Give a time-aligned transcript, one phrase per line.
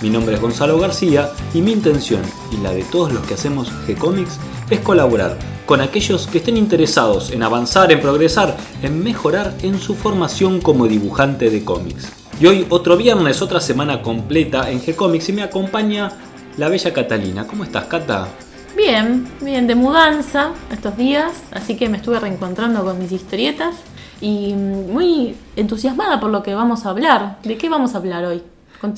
[0.00, 3.68] Mi nombre es Gonzalo García y mi intención y la de todos los que hacemos
[3.86, 4.38] G-Comics
[4.70, 9.96] es colaborar con aquellos que estén interesados en avanzar, en progresar, en mejorar en su
[9.96, 12.12] formación como dibujante de cómics.
[12.40, 16.12] Y hoy otro viernes, otra semana completa en G-Comics y me acompaña
[16.56, 17.48] la bella Catalina.
[17.48, 18.28] ¿Cómo estás, Cata?
[18.76, 23.74] Bien, bien, de mudanza estos días, así que me estuve reencontrando con mis historietas
[24.20, 27.38] y muy entusiasmada por lo que vamos a hablar.
[27.42, 28.42] ¿De qué vamos a hablar hoy?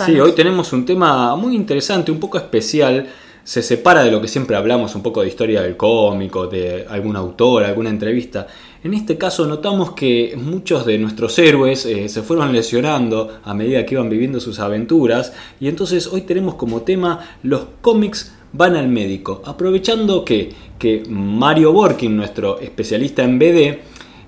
[0.04, 3.06] Sí, hoy tenemos un tema muy interesante, un poco especial.
[3.42, 7.16] Se separa de lo que siempre hablamos, un poco de historia del cómico, de algún
[7.16, 8.46] autor, alguna entrevista.
[8.84, 13.86] En este caso notamos que muchos de nuestros héroes eh, se fueron lesionando a medida
[13.86, 18.88] que iban viviendo sus aventuras y entonces hoy tenemos como tema los cómics van al
[18.88, 23.78] médico, aprovechando que, que Mario Borkin, nuestro especialista en BD,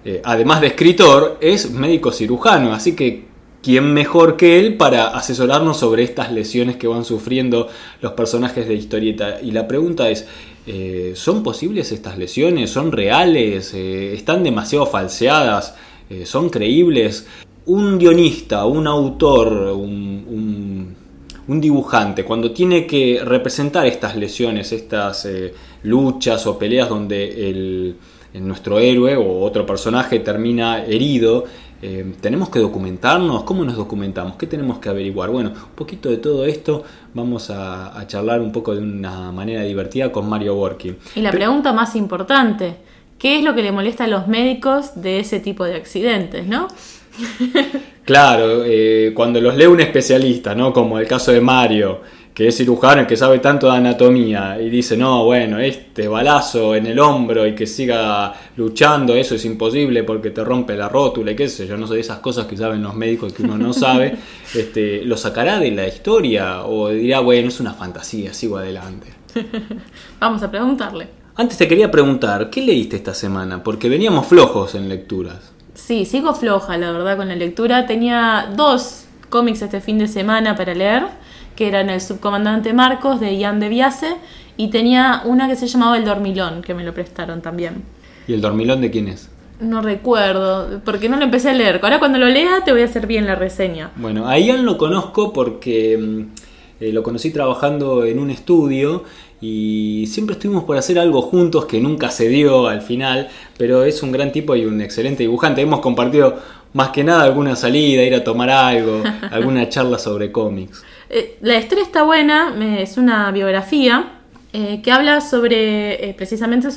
[0.05, 3.32] eh, además de escritor, es médico cirujano, así que
[3.63, 7.69] ¿quién mejor que él para asesorarnos sobre estas lesiones que van sufriendo
[8.01, 9.41] los personajes de historieta?
[9.41, 10.27] Y la pregunta es,
[10.67, 12.71] eh, ¿son posibles estas lesiones?
[12.71, 13.73] ¿Son reales?
[13.75, 15.75] Eh, ¿Están demasiado falseadas?
[16.25, 17.27] ¿Son creíbles?
[17.65, 20.97] Un guionista, un autor, un, un
[21.49, 25.53] un dibujante, cuando tiene que representar estas lesiones, estas eh,
[25.83, 27.97] luchas o peleas donde el,
[28.35, 31.45] nuestro héroe o otro personaje termina herido,
[31.83, 33.43] eh, ¿tenemos que documentarnos?
[33.43, 34.37] ¿Cómo nos documentamos?
[34.37, 35.31] ¿Qué tenemos que averiguar?
[35.31, 40.13] Bueno, un poquito de todo esto vamos a, charlar un poco de una manera divertida
[40.13, 40.95] con Mario Borky.
[41.17, 42.77] Y la pregunta más importante,
[43.19, 46.69] ¿qué es lo que le molesta a los médicos de ese tipo de accidentes, no?
[48.05, 50.73] Claro, eh, cuando los lee un especialista, ¿no?
[50.73, 52.01] Como el caso de Mario,
[52.35, 56.75] que es cirujano y que sabe tanto de anatomía, y dice, no, bueno, este balazo
[56.75, 61.33] en el hombro y que siga luchando, eso es imposible porque te rompe la rótula
[61.33, 63.73] y qué sé yo, no sé, esas cosas que saben los médicos que uno no
[63.75, 64.17] sabe,
[64.55, 69.09] este, ¿lo sacará de la historia o dirá, bueno, es una fantasía, sigo adelante?
[70.21, 71.09] Vamos a preguntarle.
[71.35, 73.63] Antes te quería preguntar, ¿qué leíste esta semana?
[73.63, 75.53] Porque veníamos flojos en lecturas.
[75.75, 77.87] Sí, sigo floja, la verdad, con la lectura.
[77.87, 81.05] Tenía dos cómics este fin de semana para leer,
[81.57, 84.17] que eran El subcomandante Marcos de Ian de Viase
[84.57, 87.83] y tenía una que se llamaba El Dormilón, que me lo prestaron también.
[88.27, 89.31] ¿Y el Dormilón de quién es?
[89.61, 91.81] No recuerdo, porque no lo empecé a leer.
[91.83, 93.91] Ahora cuando lo lea te voy a hacer bien la reseña.
[93.97, 96.21] Bueno, a Ian lo conozco porque mm,
[96.81, 99.05] eh, lo conocí trabajando en un estudio
[99.41, 104.03] y siempre estuvimos por hacer algo juntos que nunca se dio al final, pero es
[104.03, 105.61] un gran tipo y un excelente dibujante.
[105.61, 106.39] Hemos compartido
[106.73, 110.85] más que nada alguna salida, ir a tomar algo, alguna charla sobre cómics.
[111.15, 114.13] Eh, la historia está buena, es una biografía
[114.55, 116.73] eh, que habla sobre eh, precisamente el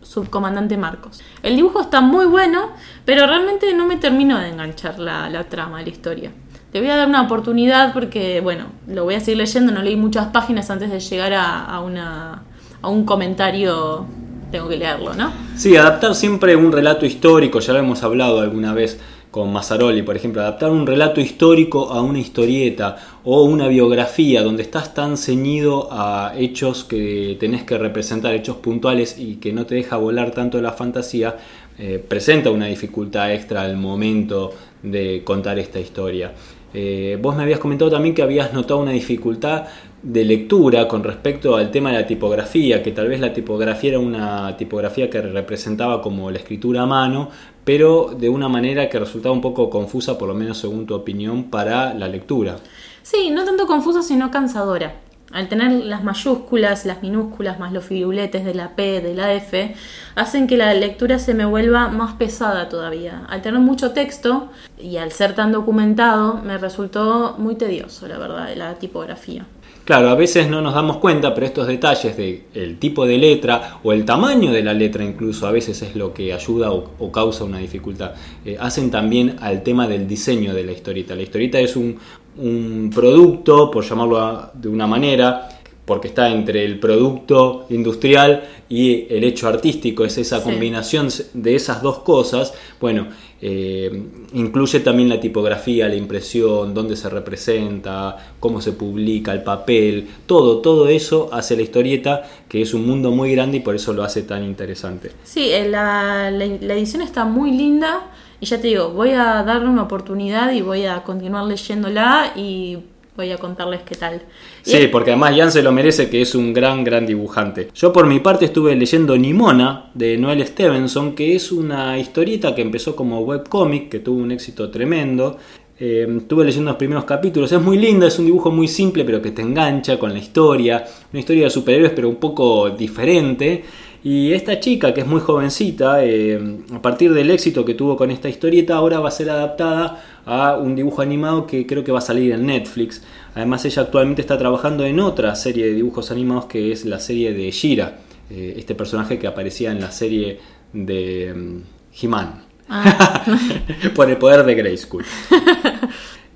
[0.00, 1.22] subcomandante Marcos.
[1.42, 2.70] El dibujo está muy bueno,
[3.04, 6.32] pero realmente no me terminó de enganchar la, trama la historia.
[6.72, 9.96] Le voy a dar una oportunidad porque, bueno, lo voy a seguir leyendo, no leí
[9.96, 12.42] muchas páginas antes de llegar a, una,
[12.80, 14.06] a un comentario,
[14.50, 15.30] tengo que leerlo, ¿no?
[15.56, 18.98] Sí, adaptar siempre un relato histórico, ya lo hemos hablado alguna vez
[19.34, 24.62] con Mazzaroli, por ejemplo, adaptar un relato histórico a una historieta o una biografía donde
[24.62, 29.74] estás tan ceñido a hechos que tenés que representar, hechos puntuales y que no te
[29.74, 31.36] deja volar tanto la fantasía,
[31.76, 34.52] eh, presenta una dificultad extra al momento
[34.84, 36.32] de contar esta historia.
[36.72, 39.64] Eh, vos me habías comentado también que habías notado una dificultad
[40.04, 43.98] de lectura con respecto al tema de la tipografía, que tal vez la tipografía era
[43.98, 47.30] una tipografía que representaba como la escritura a mano,
[47.64, 51.44] pero de una manera que resultaba un poco confusa, por lo menos según tu opinión,
[51.44, 52.56] para la lectura.
[53.02, 54.94] Sí, no tanto confusa, sino cansadora
[55.34, 59.74] al tener las mayúsculas, las minúsculas, más los firuletes de la P, de la F,
[60.14, 63.24] hacen que la lectura se me vuelva más pesada todavía.
[63.28, 68.54] Al tener mucho texto y al ser tan documentado, me resultó muy tedioso, la verdad,
[68.54, 69.44] la tipografía.
[69.84, 73.80] Claro, a veces no nos damos cuenta, pero estos detalles de el tipo de letra
[73.82, 77.44] o el tamaño de la letra incluso a veces es lo que ayuda o, causa
[77.44, 78.12] una dificultad.
[78.46, 81.14] Eh, hacen también al tema del diseño de la historieta.
[81.14, 81.98] La historieta es un,
[82.38, 85.50] un producto, por llamarlo de una manera,
[85.84, 90.44] porque está entre el producto industrial y el hecho artístico, es esa Sí.
[90.44, 93.08] combinación de esas dos cosas, bueno,
[93.46, 94.02] eh,
[94.32, 100.58] incluye también la tipografía, la impresión, dónde se representa, cómo se publica, el papel, todo,
[100.62, 104.02] todo eso hace la historieta, que es un mundo muy grande y por eso lo
[104.02, 105.10] hace tan interesante.
[105.24, 108.10] Sí, eh, la, la- la edición está muy linda
[108.40, 112.78] y ya te digo, voy a darle una oportunidad y voy a continuar leyéndola y
[113.16, 114.22] voy a contarles qué tal.
[114.62, 117.68] Sí, porque además Jan se lo merece, que es un gran, gran dibujante.
[117.74, 122.62] Yo por mi parte estuve leyendo Nimona de Noel Stevenson, que es una historieta que
[122.62, 125.38] empezó como webcomic, que tuvo un éxito tremendo.
[125.78, 129.20] Eh, estuve leyendo los primeros capítulos, es muy linda, es un dibujo muy simple, pero
[129.20, 130.84] que te engancha con la historia.
[131.12, 133.64] Una historia de superhéroes, pero un poco diferente.
[134.04, 138.10] Y esta chica, que es muy jovencita, eh, a partir del éxito que tuvo con
[138.10, 142.00] esta historieta, ahora va a ser adaptada a un dibujo animado que creo que va
[142.00, 143.02] a salir en Netflix.
[143.34, 147.32] Además, ella actualmente está trabajando en otra serie de dibujos animados que es la serie
[147.32, 150.38] de Shira, eh, este personaje que aparecía en la serie
[150.74, 151.60] de mm,
[152.02, 152.44] He-Man.
[152.68, 153.24] Ah.
[153.94, 155.04] por el poder de Grayskull.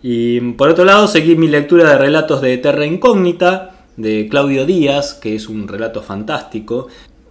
[0.02, 5.14] Y por otro lado, seguí mi lectura de relatos de Terra Incógnita, de Claudio Díaz,
[5.14, 6.86] que es un relato fantástico.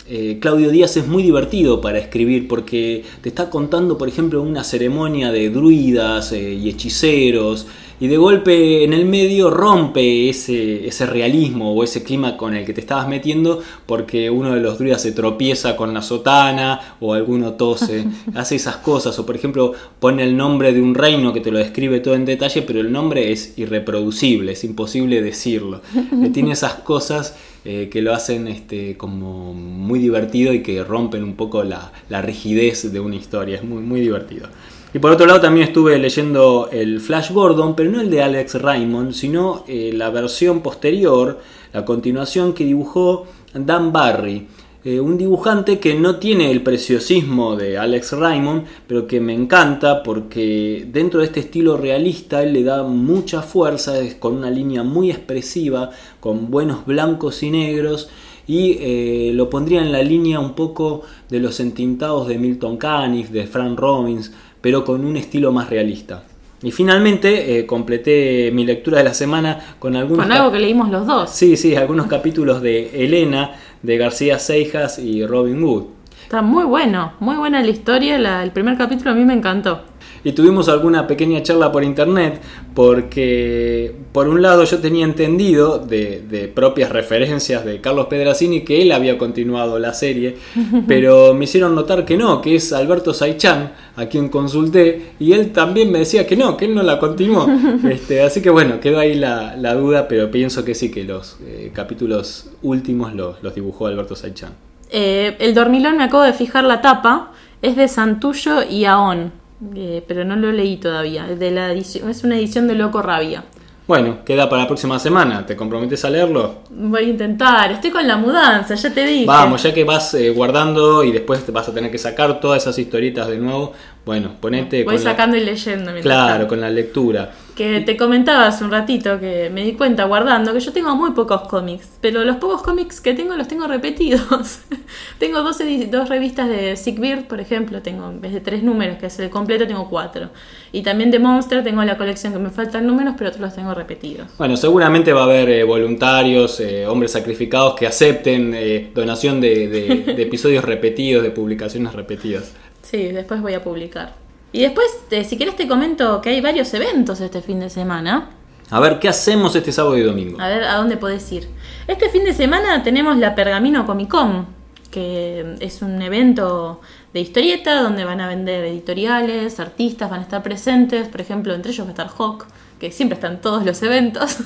[0.09, 4.63] Eh, Claudio Díaz es muy divertido para escribir porque te está contando, por ejemplo, una
[4.63, 7.67] ceremonia de druidas eh, y hechiceros
[7.99, 12.65] y de golpe en el medio rompe ese, ese realismo o ese clima con el
[12.65, 17.13] que te estabas metiendo porque uno de los druidas se tropieza con la sotana o
[17.13, 18.05] alguno tose,
[18.35, 21.57] hace esas cosas o por ejemplo pone el nombre de un reino que te lo
[21.57, 25.81] describe todo en detalle pero el nombre es irreproducible, es imposible decirlo.
[25.95, 27.35] Eh, Tiene esas cosas
[27.65, 32.21] eh, que lo hacen este, como muy divertido y que rompen un poco la, la
[32.21, 34.47] rigidez de una historia, es muy, muy divertido.
[34.93, 38.61] Y por otro lado también estuve leyendo el Flash Gordon, pero no el de Alex
[38.61, 41.39] Raymond, sino eh, la versión posterior,
[41.73, 44.47] la continuación que dibujó Dan Barry.
[44.85, 50.01] Eh, un dibujante que no tiene el preciosismo de Alex Raymond, pero que me encanta
[50.01, 54.83] porque dentro de este estilo realista él le da mucha fuerza, es con una línea
[54.83, 55.89] muy expresiva,
[56.21, 58.09] con buenos blancos y negros,
[58.47, 63.29] y eh, lo pondría en la línea un poco de los entintados de Milton Caniff,
[63.29, 64.31] de Frank Robbins,
[64.61, 66.23] pero con un estilo más realista.
[66.63, 70.89] Y finalmente eh, completé mi lectura de la semana con algunos Con algo que leímos
[70.89, 71.29] los dos.
[71.29, 73.51] Sí, sí, algunos capítulos de Elena,
[73.83, 75.83] de García Seijas y Robin Wood.
[76.23, 78.17] Está muy bueno, muy buena la historia.
[78.17, 79.81] la- el primer capítulo a mí me encantó.
[80.27, 82.41] Y tuvimos alguna pequeña charla por internet
[82.75, 88.81] porque por un lado yo tenía entendido de, de propias referencias de Carlos Pedrazzini que
[88.81, 90.35] él había continuado la serie,
[90.85, 95.53] pero me hicieron notar que no, que es Alberto Saichan a quien consulté y él
[95.53, 97.47] también me decía que no, que él no la continuó.
[97.89, 101.37] Este, así que bueno, quedó ahí la, la duda, pero pienso que sí, que los
[101.45, 104.51] eh, capítulos últimos los, los dibujó Alberto Saichan.
[104.89, 107.31] Eh, el dormilón me acabo de fijar la tapa.
[107.61, 109.31] Es de Santullo y Aón.
[109.75, 111.27] Eh, pero no lo leí todavía.
[111.29, 113.43] Es De la edición, es una edición de Loco Rabia.
[113.87, 116.55] Bueno, queda para la próxima semana, ¿te comprometes a leerlo?
[116.69, 117.71] Voy a intentar.
[117.71, 119.25] Estoy con la mudanza, ya te dije.
[119.25, 122.61] Vamos, ya que vas eh, guardando y después te vas a tener que sacar todas
[122.63, 123.71] esas historietas de nuevo,
[124.05, 125.91] bueno, ponete Voy con la- sacando y leyendo.
[125.93, 126.47] mientras claro, tanto.
[126.49, 127.31] con la lectura.
[127.57, 131.11] Que te comentaba hace un ratito que me di cuenta guardando que yo tengo muy
[131.13, 134.59] pocos cómics, pero los pocos cómics que tengo los tengo repetidos.
[135.17, 135.57] tengo dos,
[135.89, 139.17] dos revistas de Sick Beard, por ejemplo, tengo en vez de tres números, que es
[139.17, 140.29] el completo, tengo cuatro.
[140.71, 143.73] Y también de Monster tengo la colección que me faltan números, pero otros los tengo
[143.73, 144.27] repetidos.
[144.37, 149.67] Bueno, seguramente va a haber eh, voluntarios, eh, hombres sacrificados que acepten eh, donación de,
[149.67, 152.53] de- de episodios repetidos, de publicaciones repetidas.
[152.83, 154.26] Sí, después voy a publicar.
[154.57, 154.87] Y después,
[155.29, 158.29] si querés te comento que hay varios eventos este fin de semana.
[158.71, 160.41] A ver, ¿qué hacemos este sábado y domingo?
[160.41, 161.47] A ver, ¿a dónde podés ir?
[161.87, 164.47] Este fin de semana tenemos la Pergamino Comic Con,
[164.89, 166.81] que es un evento
[167.13, 171.71] de historieta donde van a vender editoriales, artistas, van a estar presentes, por ejemplo, entre
[171.71, 172.47] ellos va a estar Hawk,
[172.79, 174.37] que siempre está en todos los eventos.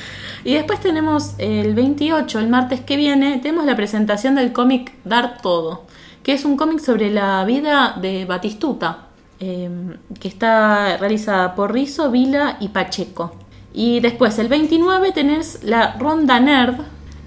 [0.44, 5.42] y después tenemos el 28, el martes que viene, tenemos la presentación del cómic Dar
[5.42, 5.84] Todo,
[6.22, 9.07] que es un cómic sobre la vida de Batistuta,
[9.40, 9.70] eh,
[10.20, 13.34] que está realizada por Rizo, Vila y Pacheco.
[13.72, 16.80] Y después, el 29, tenés la Ronda Nerd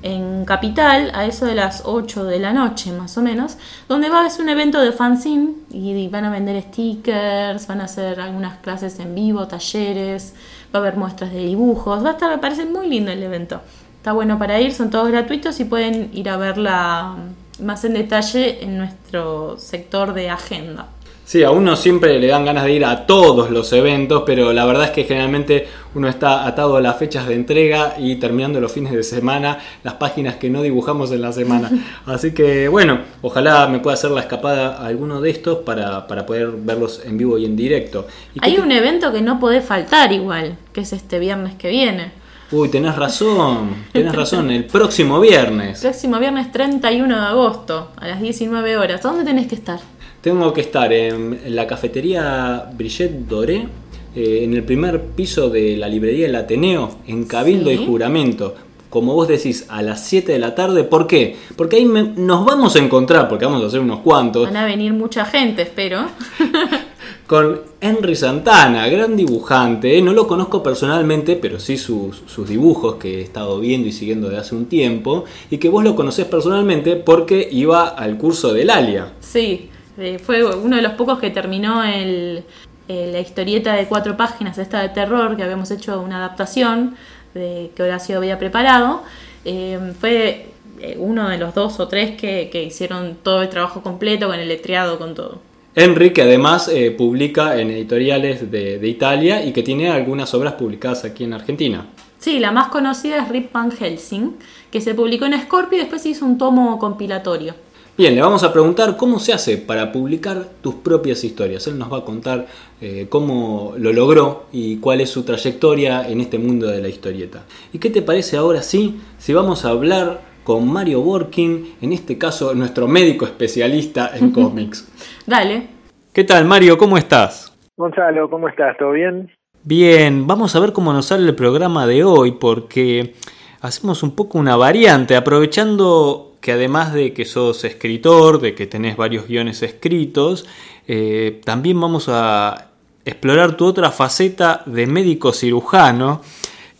[0.03, 4.25] en Capital, a eso de las 8 de la noche más o menos, donde va
[4.25, 8.57] a ser un evento de fanzine y van a vender stickers, van a hacer algunas
[8.57, 10.33] clases en vivo, talleres,
[10.73, 13.61] va a haber muestras de dibujos, va a estar, me parece muy lindo el evento.
[13.97, 17.15] Está bueno para ir, son todos gratuitos y pueden ir a verla
[17.59, 20.87] más en detalle en nuestro sector de agenda.
[21.31, 24.65] Sí, a uno siempre le dan ganas de ir a todos los eventos, pero la
[24.65, 28.73] verdad es que generalmente uno está atado a las fechas de entrega y terminando los
[28.73, 31.71] fines de semana, las páginas que no dibujamos en la semana.
[32.05, 36.25] Así que bueno, ojalá me pueda hacer la escapada a alguno de estos para, para
[36.25, 38.07] poder verlos en vivo y en directo.
[38.41, 42.11] Hay un evento que no puede faltar igual, que es este viernes que viene.
[42.51, 45.79] Uy, tenés razón, tenés razón, el próximo viernes.
[45.81, 49.01] Próximo viernes 31 de agosto, a las 19 horas.
[49.01, 49.79] ¿Dónde tenés que estar?
[50.21, 53.67] Tengo que estar en, la cafetería Brigitte Doré,
[54.15, 58.53] eh, en el primer piso de la librería El Ateneo, en Cabildo y Juramento.
[58.91, 60.83] Como vos decís, a las 7 de la tarde.
[60.83, 61.37] ¿Por qué?
[61.55, 64.43] Porque ahí nos vamos a encontrar, porque vamos a hacer unos cuantos.
[64.43, 66.05] Van a venir mucha gente, espero.
[67.25, 69.97] con Henry Santana, gran dibujante.
[69.97, 70.01] ¿eh?
[70.03, 74.29] No lo conozco personalmente, pero sí sus, sus, dibujos que he estado viendo y siguiendo
[74.29, 75.23] de hace un tiempo.
[75.49, 79.13] Y que vos lo conocés personalmente porque iba al curso del Alia.
[79.21, 79.70] Sí,
[80.01, 82.43] eh, fue uno de los pocos que terminó el,
[82.87, 86.95] la historieta de cuatro páginas, esta de terror, que habíamos hecho una adaptación
[87.33, 89.03] de que Horacio había preparado.
[89.45, 90.47] Eh, fue
[90.79, 94.47] eh, uno de los dos o tres que, hicieron todo el trabajo completo, con el
[94.47, 95.39] letreado, con todo.
[95.73, 101.05] Henry, que además publica en editoriales de, de, Italia y que tiene algunas obras publicadas
[101.05, 101.85] aquí en Argentina.
[102.19, 104.35] Sí, la más conocida es Rip Van Helsing,
[104.69, 107.55] que se publicó en Scorpio y después hizo un tomo compilatorio.
[108.01, 111.67] Bien, le vamos a preguntar cómo se hace para publicar tus propias historias.
[111.67, 112.47] Él nos va a contar
[112.81, 117.43] eh, cómo lo logró y cuál es su trayectoria en este mundo de la historieta.
[117.71, 122.17] ¿Y qué te parece ahora sí si vamos a hablar con Mario Borkin, en este
[122.17, 124.91] caso nuestro médico especialista en cómics?
[125.27, 125.67] Dale.
[126.11, 126.79] ¿Qué tal Mario?
[126.79, 127.55] ¿Cómo estás?
[127.77, 128.75] Gonzalo, ¿cómo estás?
[128.79, 129.29] ¿Todo bien?
[129.63, 133.13] Bien, vamos a ver cómo nos sale el programa de hoy porque
[133.61, 138.97] hacemos un poco una variante aprovechando que además de que sos escritor, de que tenés
[138.97, 140.45] varios guiones escritos,
[140.87, 142.71] eh, también vamos a
[143.05, 146.21] explorar tu otra faceta de médico cirujano.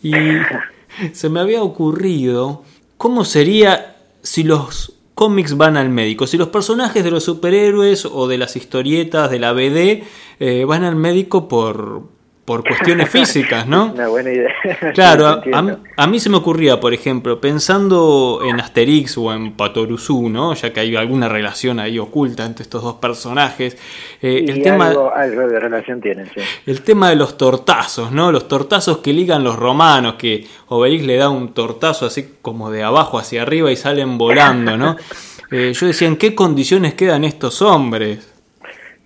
[0.02, 0.12] Y
[1.12, 2.64] se me había ocurrido
[2.98, 8.26] cómo sería si los cómics van al médico, si los personajes de los superhéroes o
[8.26, 10.02] de las historietas de la BD
[10.40, 12.02] eh, van al médico por,
[12.44, 13.92] por cuestiones físicas, ¿no?
[13.94, 14.52] Una buena idea.
[14.94, 15.40] Claro,
[15.96, 20.54] a, mí se me ocurría, por ejemplo, pensando en Asterix o en Patoruzú, ¿no?
[20.54, 23.76] Ya que hay alguna relación ahí oculta entre estos dos personajes.
[24.20, 26.40] Eh, el tema, algo, de relación tienen, sí.
[26.66, 28.32] El tema de los tortazos, ¿no?
[28.32, 32.82] Los tortazos que ligan los romanos, que Obelix le da un tortazo así como de
[32.82, 34.96] abajo hacia arriba y salen volando, ¿no?
[35.54, 38.32] Eh, yo decía, ¿en qué condiciones quedan estos hombres?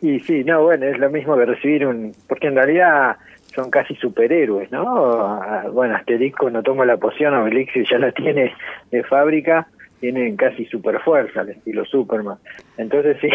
[0.00, 2.12] Y sí, no, bueno, es lo mismo que recibir un...
[2.28, 3.16] Porque en realidad
[3.56, 4.84] son casi superhéroes, ¿no?
[4.86, 8.54] Ah, bueno, Asterix no toma la poción, Obelix ya la tiene
[8.92, 9.66] de fábrica,
[9.98, 12.36] tienen casi super fuerza al estilo Superman.
[12.76, 13.28] Entonces sí,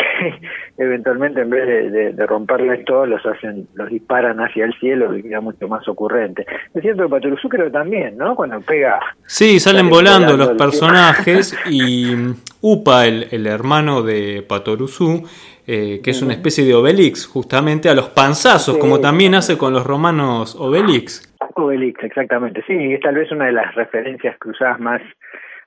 [0.77, 5.23] eventualmente en vez de, de, romperles todo, los hacen, los disparan hacia el cielo y
[5.23, 6.45] queda mucho más ocurrente.
[6.73, 8.35] Es cierto que Patoruzú creo también, ¿no?
[8.35, 8.99] Cuando pega...
[9.25, 12.13] Sí, salen, volando, los personajes y
[12.61, 15.23] Upa, el, el hermano de Patoruzú,
[15.67, 19.73] eh, que es una especie de Obelix, justamente a los panzazos, como también hace con
[19.73, 21.33] los romanos Obelix.
[21.55, 25.01] Obelix, exactamente, sí, es tal vez una de las referencias cruzadas más,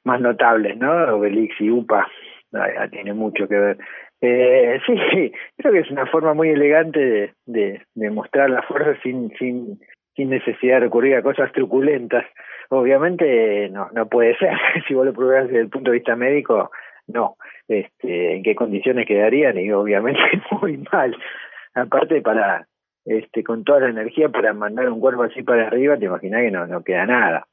[0.05, 0.91] más notables, ¿no?
[1.17, 2.09] Obelix y UPA,
[2.91, 3.79] tiene mucho que ver.
[4.21, 9.31] Eh, sí, creo que es una forma muy elegante de, de, mostrar la fuerza sin,
[9.39, 9.79] sin,
[10.17, 12.25] sin necesidad de recurrir a cosas truculentas.
[12.71, 14.57] Obviamente no, no puede ser,
[14.89, 16.71] si vos lo probás desde el punto de vista médico,
[17.07, 17.37] no,
[17.69, 20.21] este, en qué condiciones quedarían y obviamente
[20.61, 21.17] muy mal.
[21.75, 22.67] Aparte para
[23.05, 26.51] este con toda la energía para mandar un cuerpo así para arriba, te imaginas que
[26.51, 27.47] no, no queda nada.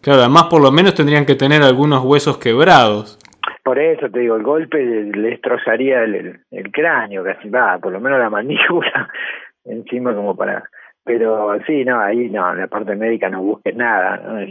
[0.00, 3.18] Claro, además por lo menos tendrían que tener algunos huesos quebrados.
[3.62, 8.00] Por eso te digo, el golpe le destrozaría el, el, cráneo, casi va, por lo
[8.00, 9.08] menos la mandíbula
[9.64, 10.64] encima como para...
[11.04, 14.44] Pero sí, no, ahí no, en la parte médica no busques nada, ¿no?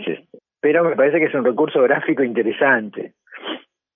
[0.61, 3.13] pero me parece que es un recurso gráfico interesante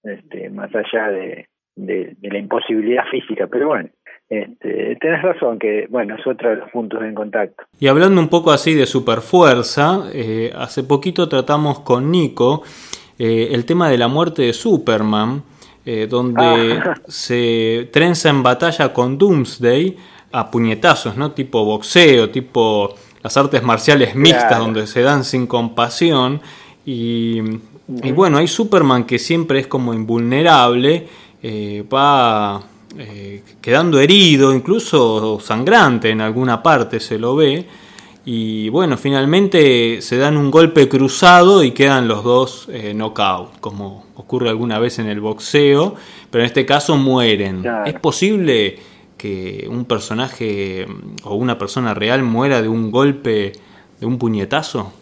[0.03, 3.89] este, más allá de, de, la imposibilidad física, pero bueno,
[4.29, 7.63] este, tenés razón que, bueno, es otro de los puntos en contacto.
[7.79, 12.63] Y hablando un poco así de superfuerza, eh, hace poquito tratamos con Nico
[13.17, 15.43] eh, el tema de la muerte de Superman,
[15.85, 16.95] eh, donde ah.
[17.07, 19.97] se trenza en batalla con Doomsday
[20.31, 21.31] a puñetazos, ¿no?
[21.31, 26.39] Tipo boxeo, tipo las artes marciales mixtas, donde se dan sin compasión.
[26.85, 27.41] Y
[28.03, 31.07] y bueno, hay Superman que siempre es como invulnerable,
[31.41, 32.61] eh, va
[32.97, 37.65] eh, quedando herido, incluso sangrante en alguna parte se lo ve.
[38.25, 44.05] Y bueno, finalmente se dan un golpe cruzado y quedan los dos eh, knockout, como
[44.15, 45.95] ocurre alguna vez en el boxeo,
[46.29, 47.63] pero en este caso mueren.
[47.87, 48.77] ¿Es posible
[49.17, 50.85] que un personaje
[51.23, 53.53] o una persona real muera de un golpe,
[53.99, 54.93] de un puñetazo?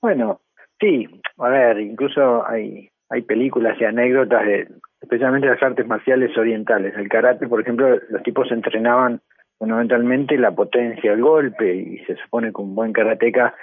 [0.00, 0.40] Bueno,
[0.80, 1.06] sí,
[1.38, 4.68] a ver, incluso hay, hay películas y anécdotas de
[5.00, 6.94] especialmente las artes marciales orientales.
[6.96, 9.20] El karate, por ejemplo, los tipos entrenaban
[9.58, 13.54] fundamentalmente la potencia del golpe y se supone que un buen karateca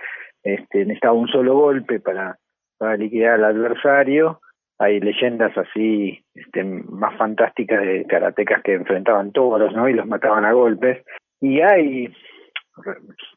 [0.44, 2.38] este, necesitaba un solo golpe para,
[2.78, 4.40] para liquidar al adversario.
[4.78, 9.90] Hay leyendas así este, más fantásticas de karatecas que enfrentaban todos, ¿no?
[9.90, 11.04] Y los mataban a golpes.
[11.42, 12.14] Y hay,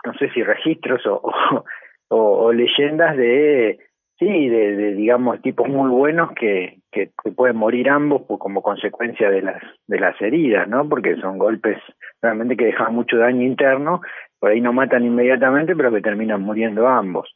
[0.05, 1.21] no sé si registros o,
[2.09, 3.79] o leyendas de
[4.23, 9.61] Sí, de, digamos tipos muy buenos que, que, pueden morir ambos como consecuencia de las
[9.88, 10.88] de las heridas, ¿no?
[10.88, 11.79] Porque son golpes
[12.21, 14.00] realmente que dejan mucho daño interno,
[14.38, 17.35] por ahí no matan inmediatamente, pero que terminan muriendo ambos.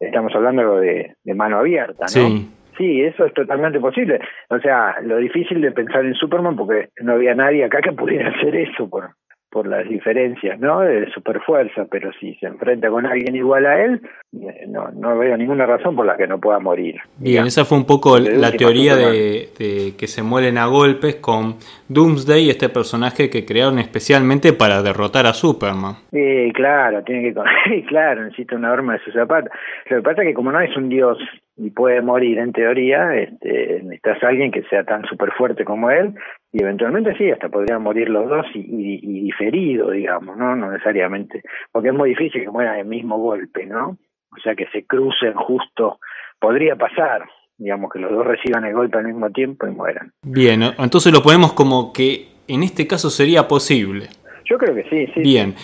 [0.00, 2.08] Estamos hablando de, de mano abierta, ¿no?
[2.08, 2.50] Sí.
[2.76, 4.18] Sí, eso es totalmente posible.
[4.50, 8.30] O sea, lo difícil de pensar en Superman porque no había nadie acá que pudiera
[8.30, 9.10] hacer eso por
[9.54, 10.80] por las diferencias, ¿no?
[10.80, 14.00] De superfuerza, pero si se enfrenta con alguien igual a él,
[14.32, 16.96] eh, no, no veo ninguna razón por la que no pueda morir.
[17.18, 21.54] Bien, esa fue un poco la teoría de, que se mueren a golpes con
[21.88, 25.98] Doomsday, este personaje que crearon especialmente para derrotar a Superman.
[26.10, 29.50] Sí, claro, tiene que, claro, necesita una arma de su zapato.
[29.88, 31.16] Lo que pasa es que como no es un dios
[31.56, 35.90] y puede morir en teoría, este, necesitas a alguien que sea tan súper fuerte como
[35.90, 36.14] él
[36.52, 40.56] y eventualmente sí, hasta podrían morir los dos y, y, diferido, digamos, ¿no?
[40.56, 43.96] No necesariamente, porque es muy difícil que mueran el mismo golpe, ¿no?
[44.32, 46.00] O sea, que se crucen justo,
[46.40, 47.22] podría pasar,
[47.56, 50.10] digamos, que los dos reciban el golpe al mismo tiempo y mueran.
[50.22, 54.08] Bien, entonces lo ponemos como que en este caso sería posible.
[54.44, 55.20] Yo creo que sí, sí.
[55.20, 55.54] Bien.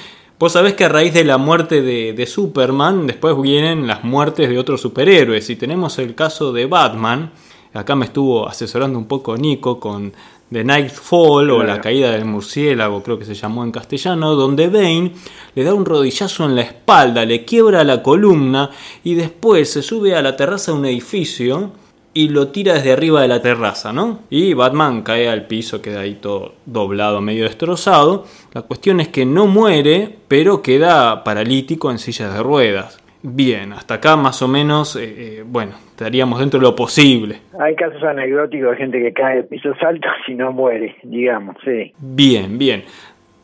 [0.40, 4.48] Vos sabés que a raíz de la muerte de, de, Superman, después vienen las muertes
[4.48, 5.50] de otros superhéroes.
[5.50, 7.30] Y tenemos el caso de Batman.
[7.74, 10.14] Acá me estuvo asesorando un poco Nico con
[10.50, 15.12] The Nightfall o La caída del murciélago, creo que se llamó en castellano, donde Bane
[15.54, 18.70] le da un rodillazo en la espalda, le quiebra la columna
[19.04, 21.70] y después se sube a la terraza de un edificio
[22.12, 24.20] y lo tira desde arriba de la terraza, ¿no?
[24.30, 28.24] Y Batman cae al piso, queda ahí todo doblado, medio destrozado.
[28.52, 33.00] La cuestión es que no muere, pero queda paralítico en silla de ruedas.
[33.22, 37.40] Bien, hasta acá más o menos, eh, eh, bueno, estaríamos dentro de lo posible.
[37.60, 41.92] Hay casos anecdóticos de gente que cae de pisos altos y no muere, digamos, sí.
[41.98, 42.84] Bien, bien.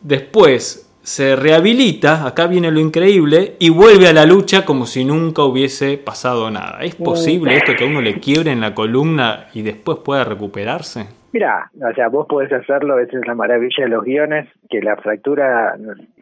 [0.00, 5.44] Después se rehabilita, acá viene lo increíble, y vuelve a la lucha como si nunca
[5.44, 6.80] hubiese pasado nada.
[6.82, 11.06] ¿Es posible esto que a uno le quiebre en la columna y después pueda recuperarse?
[11.32, 14.96] Mira, o sea, vos podés hacerlo, esa es la maravilla de los guiones, que la
[14.96, 15.76] fractura,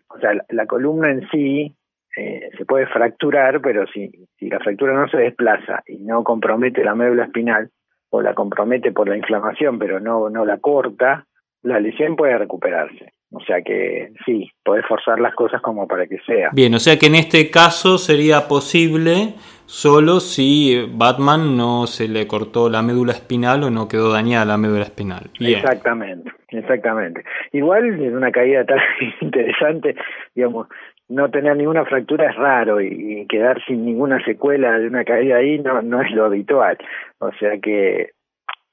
[0.08, 1.74] o sea, la, columna en sí
[2.14, 6.84] eh, se puede fracturar, pero si, si la fractura no se desplaza y no compromete
[6.84, 7.70] la médula espinal,
[8.10, 11.24] o la compromete por la inflamación, pero no, no la corta,
[11.62, 13.13] la lesión puede recuperarse.
[13.34, 16.50] O sea que sí, podés forzar las cosas como para que sea.
[16.52, 19.34] Bien, o sea que en este caso sería posible
[19.66, 24.56] solo si Batman no se le cortó la médula espinal o no quedó dañada la
[24.56, 25.30] médula espinal.
[25.40, 27.24] Exactamente, exactamente.
[27.52, 28.78] Igual en una caída tan
[29.20, 29.96] interesante,
[30.34, 30.68] digamos,
[31.08, 35.58] no tener ninguna fractura es raro y, quedar sin ninguna secuela de una caída ahí
[35.58, 36.78] no, no es lo habitual.
[37.18, 38.10] O sea que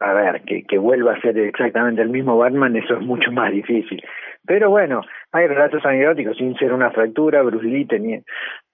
[0.02, 3.52] a ver, que, que vuelva a ser exactamente el mismo Batman, eso es mucho más
[3.52, 4.04] difícil.
[4.46, 5.02] Pero bueno,
[5.32, 7.44] hay relatos anecdóticos sin ser una fractura.
[7.44, 8.22] Bruce Lee tenía,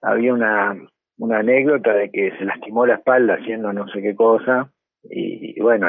[0.02, 0.76] había una,
[1.18, 4.70] una anécdota de que se lastimó la espalda haciendo no sé qué cosa.
[5.04, 5.88] Y, bueno,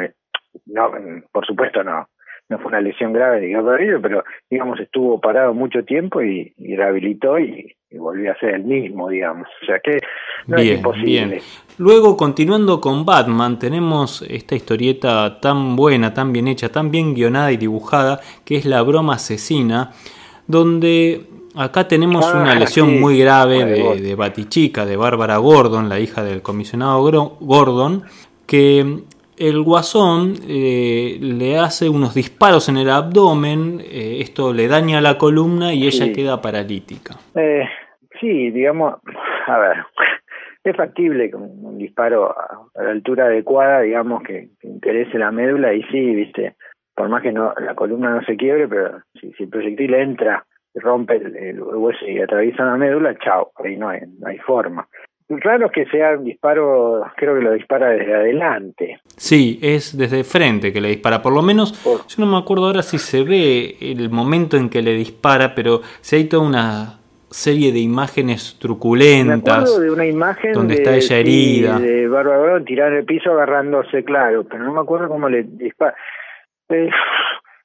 [0.65, 0.91] no,
[1.31, 2.07] por supuesto no,
[2.49, 7.75] no fue una lesión grave, digamos, pero digamos estuvo parado mucho tiempo y, rehabilitó y,
[7.91, 9.47] volvió a ser el mismo, digamos.
[9.62, 9.99] O sea que
[10.47, 11.41] no es imposible.
[11.77, 17.51] Luego, continuando con Batman, tenemos esta historieta tan buena, tan bien hecha, tan bien guionada
[17.51, 19.91] y dibujada, que es La broma asesina,
[20.47, 21.21] donde
[21.55, 26.23] acá tenemos ah, una lesión muy grave de, de Batichica, de Bárbara Gordon, la hija
[26.23, 27.01] del comisionado
[27.39, 28.03] Gordon,
[28.47, 29.03] que
[29.39, 35.17] el guasón eh, le hace unos disparos en el abdomen, eh, esto le daña la
[35.17, 37.15] columna y ella queda paralítica.
[37.36, 37.63] Eh,
[38.19, 38.99] sí, digamos,
[39.47, 39.78] a ver,
[40.63, 45.84] es factible con un disparo a, la altura adecuada, digamos, que, interese la médula y
[45.84, 46.56] sí, viste,
[46.93, 51.15] por más que no la columna no se quiebre, pero si, el proyectil entra, rompe
[51.15, 54.88] el, hueso y atraviesa la médula, chao, ahí no hay, no hay forma.
[55.29, 58.99] Raro es que sea un disparo, creo que lo dispara desde adelante.
[59.15, 61.21] Sí, es desde frente que le dispara.
[61.21, 64.81] Por lo menos, yo no me acuerdo ahora si se ve el momento en que
[64.81, 69.79] le dispara, pero si hay toda una serie de imágenes truculentas.
[69.79, 71.79] de una imagen donde está ella herida.
[71.79, 75.93] de Bárbara tirada en el piso agarrándose, claro, pero no me acuerdo cómo le dispara.
[76.69, 76.89] Eh,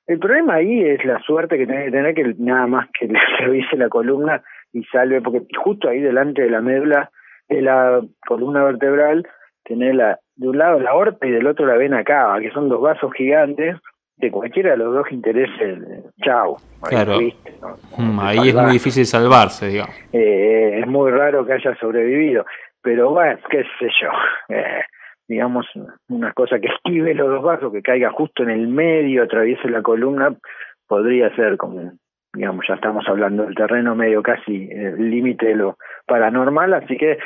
[0.07, 3.19] El problema ahí es la suerte que tiene que tener que nada más que le
[3.39, 7.11] revise la columna y salve, porque justo ahí delante de la médula
[7.49, 9.27] de la columna vertebral,
[9.65, 12.69] tener la, de un lado la aorta y del otro la vena cava, que son
[12.69, 13.77] dos vasos gigantes,
[14.17, 15.79] de cualquiera de los dos intereses,
[16.23, 16.57] chau.
[16.83, 17.19] Claro.
[17.99, 19.95] Mm, ahí, es muy difícil salvarse, digamos.
[20.13, 22.45] Eh, es muy raro que haya sobrevivido,
[22.81, 24.11] pero bueno, qué sé yo.
[24.49, 24.83] Eh,
[25.27, 25.67] digamos,
[26.09, 29.83] una cosa que esquive los dos vasos, que caiga justo en el medio, atraviese la
[29.83, 30.37] columna,
[30.87, 31.93] podría ser como,
[32.35, 37.19] digamos, ya estamos hablando del terreno medio casi el límite de lo paranormal, así que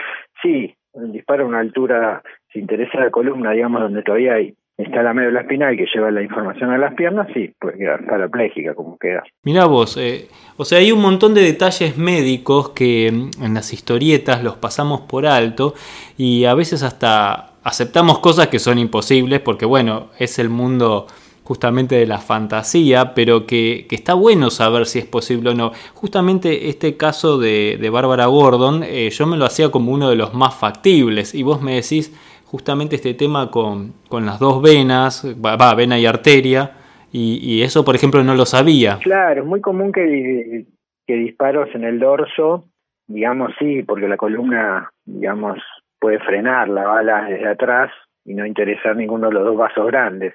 [0.43, 4.37] sí, un disparo a una altura, si interesa la columna, digamos, donde todavía
[4.77, 8.75] está la médula espinal que lleva la información a las piernas, sí, puede quedar parapléjica
[8.75, 9.25] como queda.
[9.43, 13.73] Mirá vos, eh, o sea, hay un montón de detalles médicos que mm, en las
[13.73, 15.75] historietas los pasamos por alto
[16.17, 21.07] y a veces hasta aceptamos cosas que son imposibles porque bueno, es el mundo
[21.49, 25.73] justamente de la fantasía, pero que, está bueno saber si es posible o no.
[25.95, 30.17] Justamente este caso de, de Bárbara Gordon, eh, yo me lo hacía como uno de
[30.17, 32.13] los más factibles y vos me decís
[32.45, 36.73] justamente este tema con, con las dos venas, va, vena y arteria,
[37.11, 38.99] y, eso, por ejemplo, no lo sabía.
[39.03, 40.67] Claro, es muy común que,
[41.07, 42.67] que disparos en el dorso,
[43.07, 45.59] digamos, sí, porque la columna, digamos,
[45.99, 47.91] puede frenar la bala desde atrás
[48.27, 50.35] y no interesar ninguno de los dos vasos grandes.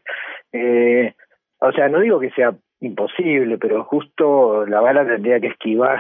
[0.54, 1.14] Eh,
[1.60, 6.00] o sea, no digo que sea imposible, pero justo la bala tendría que esquivar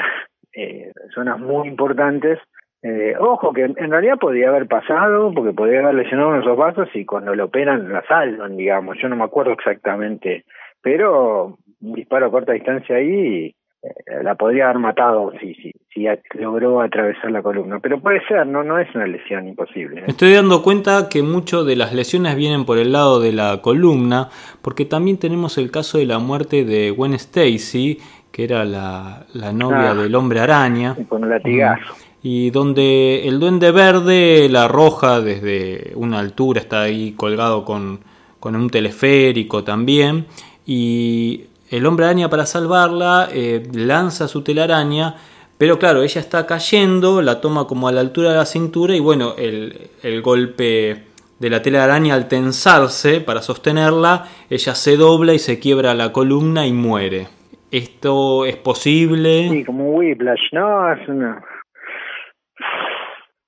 [0.54, 2.40] eh, zonas muy importantes
[2.86, 6.58] eh, ojo, que en realidad podría haber pasado, porque podría haber lesionado uno de esos
[6.58, 8.98] vasos y cuando lo operan la salvan, digamos.
[9.02, 10.44] Yo no me acuerdo exactamente,
[10.82, 16.06] pero un disparo a corta distancia ahí eh, la podría haber matado si, si, si
[16.34, 17.80] logró atravesar la columna.
[17.80, 20.00] Pero puede ser, no, no es una lesión imposible.
[20.00, 20.04] ¿eh?
[20.08, 23.62] Me estoy dando cuenta que muchas de las lesiones vienen por el lado de la
[23.62, 24.30] columna,
[24.62, 28.00] porque también tenemos el caso de la muerte de Gwen Stacy,
[28.32, 29.96] que era la, la novia ah.
[29.96, 30.96] del hombre araña.
[31.08, 37.12] Con un latigazo y donde el duende verde la arroja desde una altura, está ahí
[37.12, 38.00] colgado con,
[38.42, 40.26] un teleférico también,
[40.66, 45.16] y el hombre araña para salvarla eh, lanza su telaraña,
[45.58, 49.00] pero claro, ella está cayendo, la toma como a la altura de la cintura y
[49.00, 51.04] bueno, el, el golpe
[51.40, 56.66] de la telaraña al tensarse para sostenerla, ella se dobla y se quiebra la columna
[56.66, 57.28] y muere.
[57.72, 59.50] ¿Esto es posible?
[59.50, 60.94] Sí, como whiplash, ¿no?
[60.94, 61.44] Es una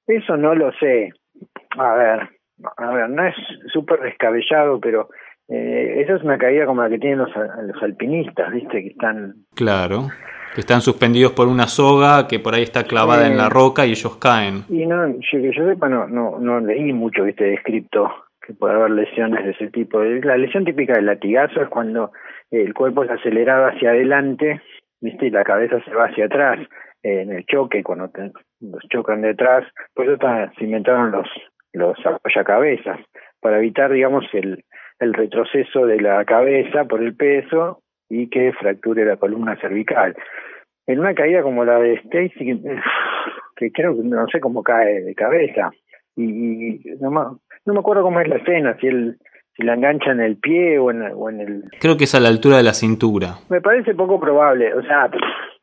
[0.08, 1.12] eso no lo sé.
[1.78, 2.30] A ver,
[2.78, 3.36] a ver, no es
[3.72, 5.10] súper descabellado, pero
[5.50, 8.84] eh, esa es una caída como la que tienen los, los alpinistas, ¿viste?
[8.84, 9.34] Que están...
[9.56, 10.10] Claro,
[10.56, 13.92] que están suspendidos por una soga que por ahí está clavada en la roca y
[13.92, 14.64] ellos caen.
[14.70, 17.44] Y no, yo, que yo sepa, no, no, no leí mucho, ¿viste?
[17.44, 18.10] Descripto
[18.42, 20.02] que puede haber lesiones de ese tipo.
[20.02, 22.12] La lesión típica del latigazo es cuando
[22.52, 24.62] el cuerpo es acelerado hacia adelante,
[25.02, 25.28] ¿viste?
[25.28, 26.60] Y la cabeza se va hacia atrás
[27.04, 28.10] en el choque, cuando
[28.62, 30.18] los chocan detrás, pues eso
[30.58, 31.28] se inventaron los,
[31.74, 33.00] los apoyacabezas,
[33.42, 34.64] para evitar, digamos, el,
[35.00, 40.16] el retroceso de la cabeza por el peso y que fracture la columna cervical.
[40.88, 42.62] En una caída como la de Stacy,
[43.56, 45.72] que, creo que no sé cómo cae de cabeza,
[46.16, 47.20] y, no, me,
[47.66, 49.18] no me acuerdo cómo es la escena, si él
[49.56, 51.64] si la engancha en el pie o en, o en el...
[51.80, 53.36] Creo que es a la altura de la cintura.
[53.50, 55.10] Me parece poco probable, o sea,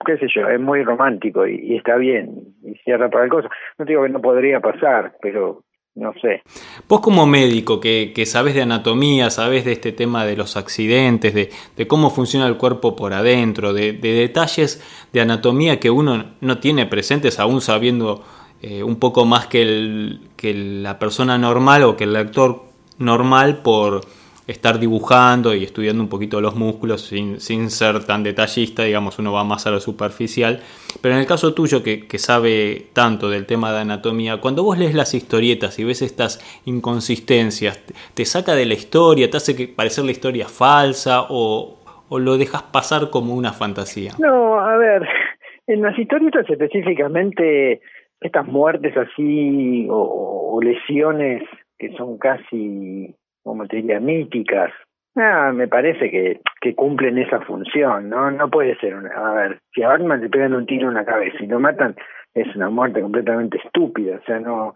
[0.07, 2.31] qué sé yo, es muy romántico y, está bien,
[2.63, 3.49] y cierra para el cosa.
[3.79, 6.43] No digo que no podría pasar, pero no sé.
[6.89, 11.35] Vos como médico que, que sabes de anatomía, sabes de este tema de los accidentes,
[11.35, 16.25] de, de cómo funciona el cuerpo por adentro, de, de, detalles de anatomía que uno
[16.41, 18.25] no tiene presentes aún sabiendo
[18.63, 22.65] eh, un poco más que, el, que la persona normal o que el lector
[22.99, 24.03] normal por
[24.47, 29.33] estar dibujando y estudiando un poquito los músculos sin, sin, ser tan detallista, digamos, uno
[29.33, 30.63] va más a lo superficial.
[31.03, 34.95] Pero en el caso tuyo, que, sabe tanto del tema de anatomía, cuando vos lees
[34.95, 37.85] las historietas y ves estas inconsistencias,
[38.15, 39.29] ¿te saca de la historia?
[39.29, 44.13] ¿Te hace que parecer la historia falsa o, o lo dejas pasar como una fantasía?
[44.21, 45.03] No, a ver,
[45.67, 47.81] en las historietas específicamente,
[48.21, 51.43] estas muertes así o, o lesiones
[51.79, 54.71] que son casi como te diría, míticas.
[55.15, 58.31] Ah, me parece que, que cumplen esa función, ¿no?
[58.31, 59.11] No puede ser una...
[59.11, 61.95] A ver, si a Batman le pegan un tiro en la cabeza y lo matan,
[62.33, 64.75] es una muerte completamente estúpida, o sea, no...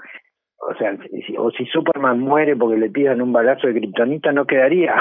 [0.58, 0.96] O sea,
[1.38, 4.94] o si Superman muere porque le pidan un balazo de kriptonita, no quedaría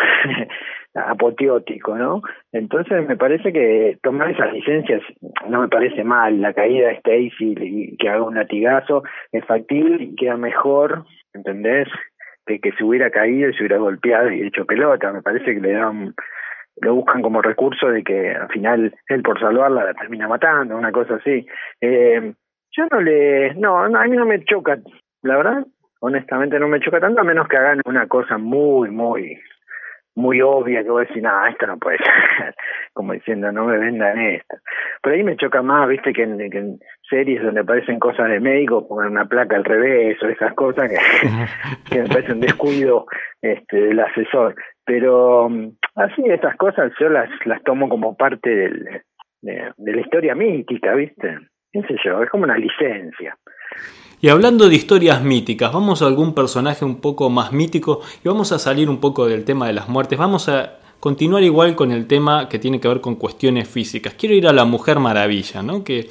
[0.94, 2.22] apoteótico, ¿no?
[2.52, 5.02] Entonces me parece que tomar esas licencias
[5.48, 6.42] no me parece mal.
[6.42, 11.88] La caída de Stacy y que haga un latigazo es factible y queda mejor, ¿entendés?
[12.46, 15.12] De que se hubiera caído y se hubiera golpeado y hecho pelota.
[15.12, 15.92] Me parece que le da
[16.82, 20.92] lo buscan como recurso de que al final él por salvarla la termina matando, una
[20.92, 21.46] cosa así.
[21.80, 22.34] Eh,
[22.72, 24.78] yo no le, no, a mí no me choca,
[25.22, 25.66] la verdad,
[26.02, 29.40] honestamente no me choca tanto, a menos que hagan una cosa muy, muy,
[30.16, 31.98] muy obvia que voy a decir, no, esto no puede
[32.38, 32.56] ser,
[32.94, 34.58] como diciendo, no me vendan esto.
[35.02, 38.40] Por ahí me choca más, viste, que en, que en series donde aparecen cosas de
[38.40, 40.98] médico, ponen una placa al revés o esas cosas que,
[41.90, 43.06] que me parece un descuido
[43.42, 44.56] este, del asesor.
[44.86, 49.04] Pero mm, así, estas cosas yo las, las tomo como parte del,
[49.42, 51.40] de, de la historia mítica, viste,
[51.72, 53.38] qué sé yo, es como una licencia.
[54.22, 58.52] Y hablando de historias míticas, vamos a algún personaje un poco más mítico y vamos
[58.52, 60.18] a salir un poco del tema de las muertes.
[60.18, 64.14] Vamos a continuar igual con el tema que tiene que ver con cuestiones físicas.
[64.14, 65.84] Quiero ir a la Mujer Maravilla, ¿no?
[65.84, 66.10] Que,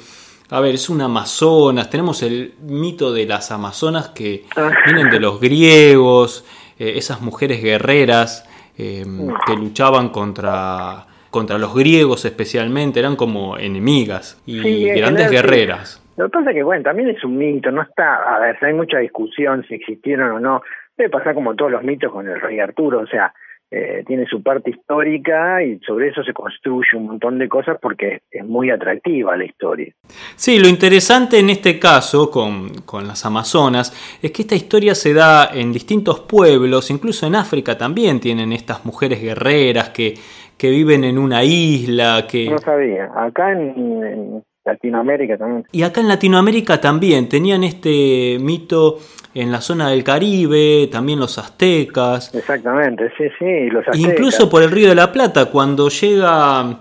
[0.49, 1.89] a ver, es una amazonas.
[1.89, 4.45] Tenemos el mito de las amazonas que
[4.85, 6.45] vienen de los griegos,
[6.77, 8.45] eh, esas mujeres guerreras
[8.77, 9.05] eh,
[9.47, 15.99] que luchaban contra contra los griegos especialmente, eran como enemigas y grandes guerreras.
[16.17, 18.73] Lo que pasa es que, bueno, también es un mito, no está, a ver, hay
[18.73, 20.61] mucha discusión si existieron o no.
[20.97, 23.33] Debe pasar como todos los mitos con el rey Arturo, o sea,
[23.71, 28.21] eh, tiene su parte histórica y sobre eso se construye un montón de cosas porque
[28.31, 29.91] es muy atractiva la historia.
[30.35, 35.13] Sí, lo interesante en este caso con, con, las Amazonas es que esta historia se
[35.13, 40.13] da en distintos pueblos, incluso en África también tienen estas mujeres guerreras que,
[40.57, 42.49] que viven en una isla, que...
[42.49, 45.65] No sabía, acá en Latinoamérica también.
[45.71, 48.97] Y acá en Latinoamérica también tenían este mito
[49.33, 52.33] en la zona del Caribe, también los aztecas.
[52.33, 53.99] Exactamente, sí, sí, los aztecas.
[53.99, 56.79] Incluso por el Río de la Plata, cuando llega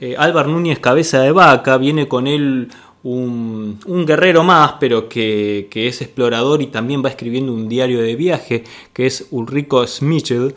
[0.00, 2.68] eh, Álvar Núñez Cabeza de Vaca, viene con él
[3.02, 8.00] un, un guerrero más, pero que, que, es explorador y también va escribiendo un diario
[8.00, 10.54] de viaje, que es Ulrico Smichel,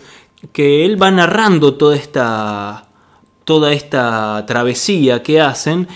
[0.54, 2.86] que él va narrando toda esta
[3.44, 5.88] toda esta travesía que hacen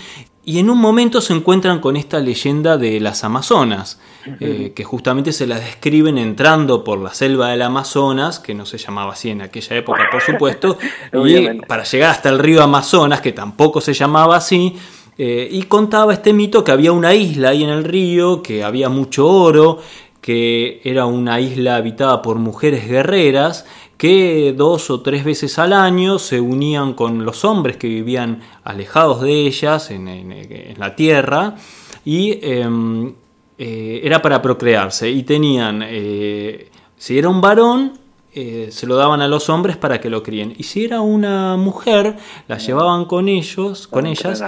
[0.46, 3.98] y en un momento se encuentran con esta leyenda de las Amazonas,
[4.40, 8.78] eh, que justamente se las describen entrando por la selva del Amazonas, que no se
[8.78, 10.78] llamaba así en aquella época, por supuesto,
[11.26, 14.76] y para llegar hasta el río Amazonas, que tampoco se llamaba así,
[15.16, 18.88] eh, y contaba este mito que había una isla ahí en el río, que había
[18.88, 19.78] mucho oro,
[20.20, 26.18] que era una isla habitada por mujeres guerreras, que dos o tres veces al año
[26.18, 31.56] se unían con los hombres que vivían alejados de ellas en, la tierra
[32.04, 33.14] y em,
[33.56, 37.98] eh, era para procrearse y tenían, eh, si era un varón,
[38.36, 40.54] eh, se lo daban a los hombres para que lo críen.
[40.58, 42.16] Y si era una mujer,
[42.48, 44.42] la llevaban con ellos, con ellas,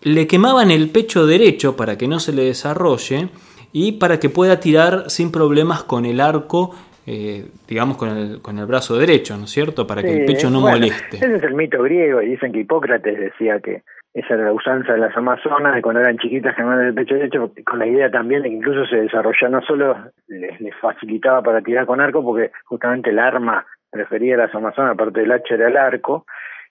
[0.00, 3.28] le quemaban el pecho derecho para que no se le desarrolle
[3.74, 6.74] y para que pueda tirar sin problemas con el arco
[7.06, 9.86] eh, digamos, con el, con el brazo derecho, ¿no es cierto?
[9.86, 11.16] Para que el pecho no moleste.
[11.16, 14.94] Ese es el mito griego y dicen que Hipócrates decía que esa era la usanza
[14.94, 18.42] de las amazonas, de cuando eran chiquitas que el pecho derecho, con la idea también
[18.42, 22.50] de que incluso se desarrolló, no solo les, les facilitaba para tirar con arco, porque
[22.64, 26.24] justamente el arma preferida de las amazonas, aparte del hacha, era el arco,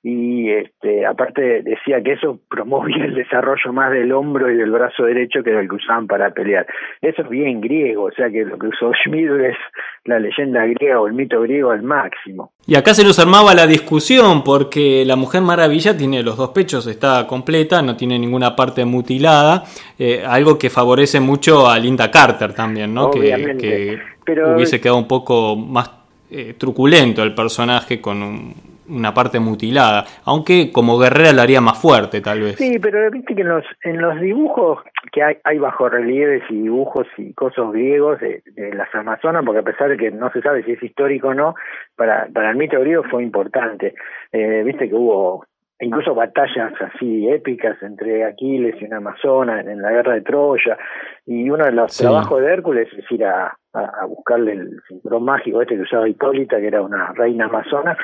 [0.07, 5.05] y este, aparte decía que eso promovía el desarrollo más del hombro y del brazo
[5.05, 6.67] derecho que era el que usaban para pelear.
[7.01, 9.57] Eso es bien griego, o sea que lo que usó Schmidt es
[10.05, 12.51] la leyenda griega o el mito griego al máximo.
[12.67, 16.85] Y acá se nos armaba la discusión porque la Mujer Maravilla tiene los dos pechos,
[16.87, 19.63] está completa, no tiene ninguna parte mutilada,
[19.97, 23.09] eh, algo que favorece mucho a Linda Carter también, ¿no?
[23.09, 24.55] Que, que Pero...
[24.55, 25.89] hubiese quedado un poco más
[26.29, 31.81] eh, truculento el personaje con un una parte mutilada, aunque como guerrera la haría más
[31.81, 32.55] fuerte tal vez.
[32.55, 34.79] Sí, pero viste que en los, en los dibujos
[35.11, 38.41] que hay, hay relieves y dibujos y cosas griegos de,
[38.73, 41.55] las Amazonas, porque a pesar de que no se sabe si es histórico o no,
[41.95, 43.93] para, para el mito griego fue importante.
[44.31, 45.45] Eh, viste que hubo
[45.79, 50.77] incluso batallas así épicas entre Aquiles y una Amazona en, la guerra de Troya,
[51.25, 55.61] y uno de los trabajos de Hércules es ir a, a, buscarle el cinturón mágico
[55.61, 57.97] este que usaba Hipólita, que era una reina amazona,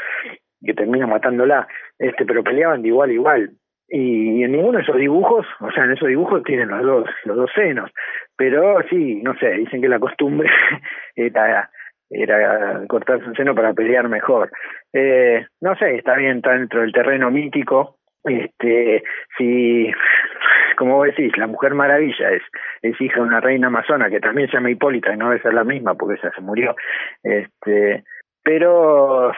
[0.64, 3.52] que termina matándola, este, pero peleaban de igual a igual.
[3.88, 7.36] Y, en ninguno de esos dibujos, o sea, en esos dibujos tienen los dos, los
[7.36, 7.92] dos senos,
[8.38, 10.50] pero sí, no sé, dicen que la costumbre
[11.16, 11.70] era,
[12.10, 14.50] era cortarse un seno para pelear mejor.
[14.94, 19.04] Eh, no sé, está bien, está dentro del terreno mítico, este,
[19.38, 19.92] si,
[20.78, 22.44] como vos decís, la Mujer Maravilla es,
[22.82, 25.54] es hija de una reina amazona que también se llama Hipólita y no debe ser
[25.54, 26.76] la misma porque esa se murió,
[27.24, 28.04] este,
[28.44, 29.32] pero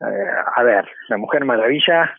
[0.00, 2.14] a ver, la Mujer Maravilla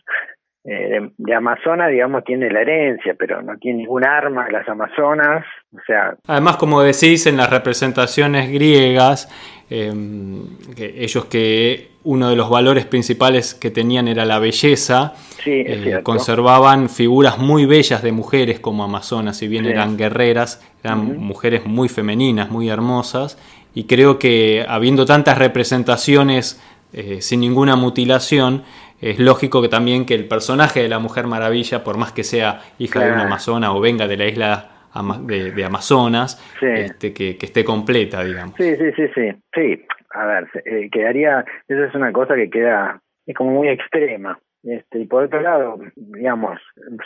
[0.64, 5.78] eh, de, Amazona, digamos, tiene la herencia, pero no tiene ningún arma las Amazonas, o
[5.86, 6.16] sea...
[6.26, 9.28] Además, como decís, en las representaciones griegas,
[9.68, 10.44] Em,
[10.76, 17.38] ellos que uno de los valores principales que tenían era la belleza, eh, conservaban figuras
[17.38, 22.68] muy bellas de mujeres como Amazonas, si bien eran guerreras, eran mujeres muy femeninas, muy
[22.68, 23.38] hermosas,
[23.74, 28.62] y creo que habiendo tantas representaciones eh, sin ninguna mutilación,
[29.00, 32.60] es lógico que también que el personaje de la Mujer Maravilla, por más que sea
[32.78, 34.70] hija de una amazona o venga de la isla
[35.20, 38.54] de, Amazonas, este, que, esté completa, digamos.
[38.56, 39.32] Sí, sí, sí, sí.
[39.54, 44.38] Sí, a ver, eh, quedaría, eso es una cosa que queda, es como muy extrema.
[44.62, 46.58] Este, y por otro lado, digamos,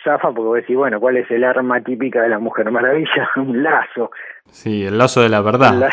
[0.03, 3.29] zafa porque vos decís, bueno, ¿cuál es el arma típica de la Mujer Maravilla?
[3.37, 4.11] Un lazo.
[4.47, 5.75] Sí, el lazo de la verdad.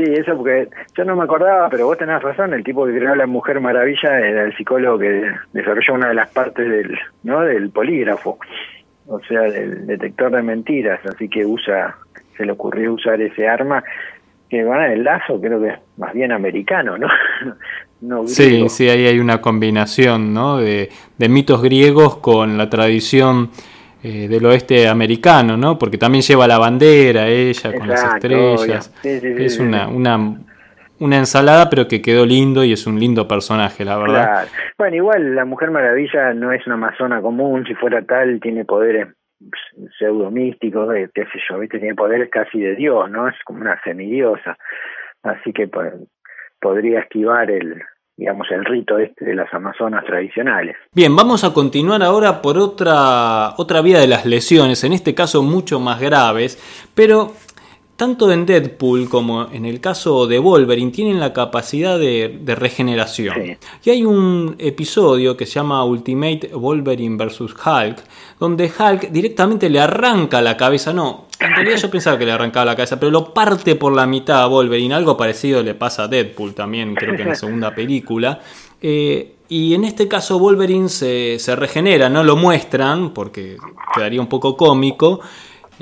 [0.00, 3.14] Sí, eso porque yo no me acordaba, pero vos tenés razón, el tipo que creó
[3.14, 7.42] la Mujer Maravilla era el psicólogo que desarrolló una de las partes del, ¿no?
[7.42, 8.38] del polígrafo
[9.08, 11.98] o sea, del detector de mentiras, así que usa,
[12.34, 13.84] se le ocurrió usar ese arma,
[14.48, 17.08] que bueno, el lazo creo que es más bien americano, ¿no?
[18.00, 20.56] no sí, sí, ahí hay una combinación, ¿no?
[20.56, 23.50] De, de mitos griegos con la tradición
[24.02, 25.78] eh, del oeste americano, ¿no?
[25.78, 28.92] Porque también lleva la bandera ella con las estrellas.
[29.04, 30.36] es una, una
[31.00, 34.46] una ensalada, pero que quedó lindo y es un lindo personaje, la verdad.
[34.78, 39.08] Bueno, igual la Mujer Maravilla no es una amazona común, si fuera tal, tiene poderes
[39.98, 41.78] pseudo místicos, qué sé yo, ¿viste?
[41.78, 43.28] tiene poderes casi de Dios, ¿no?
[43.28, 44.58] Es como una semidiosa.
[45.22, 45.94] Así que pues,
[46.60, 47.82] podría esquivar el,
[48.20, 50.76] digamos, el rito este de las amazonas tradicionales.
[50.92, 55.42] Bien, vamos a continuar ahora por otra, otra vía de las lesiones, en este caso
[55.42, 56.58] mucho más graves,
[56.94, 57.32] pero
[58.00, 63.58] tanto en Deadpool como en el caso de Wolverine tienen la capacidad de, regeneración.
[63.84, 67.40] Y hay un episodio que se llama Ultimate Wolverine vs.
[67.40, 67.98] Hulk,
[68.38, 72.64] donde Hulk directamente le arranca la cabeza, no, en realidad yo pensaba que le arrancaba
[72.64, 74.94] la cabeza, pero lo parte por la mitad a Wolverine.
[74.94, 78.40] Algo parecido le pasa a Deadpool también, creo que en la segunda película.
[78.80, 83.58] Eh, y en este caso Wolverine se, se, regenera, no lo muestran porque
[83.94, 85.20] quedaría un poco cómico,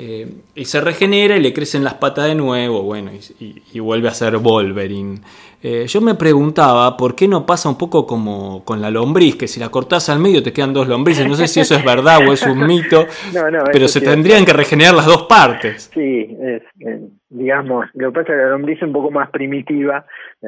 [0.01, 4.11] eh, y se regenera y le crecen las patas de nuevo, bueno, y, vuelve a
[4.11, 5.19] ser Wolverine.
[5.61, 9.49] Eh, yo me preguntaba por qué no pasa un poco como con la lombriz, que
[9.49, 11.27] si la cortás al medio te quedan dos lombrices.
[11.27, 13.07] No sé si eso es verdad o es un mito,
[13.73, 15.91] pero se tendrían que regenerar las dos partes.
[15.93, 19.29] Sí, es, eh, digamos, lo que pasa es que la lombriz es un poco más
[19.31, 20.05] primitiva.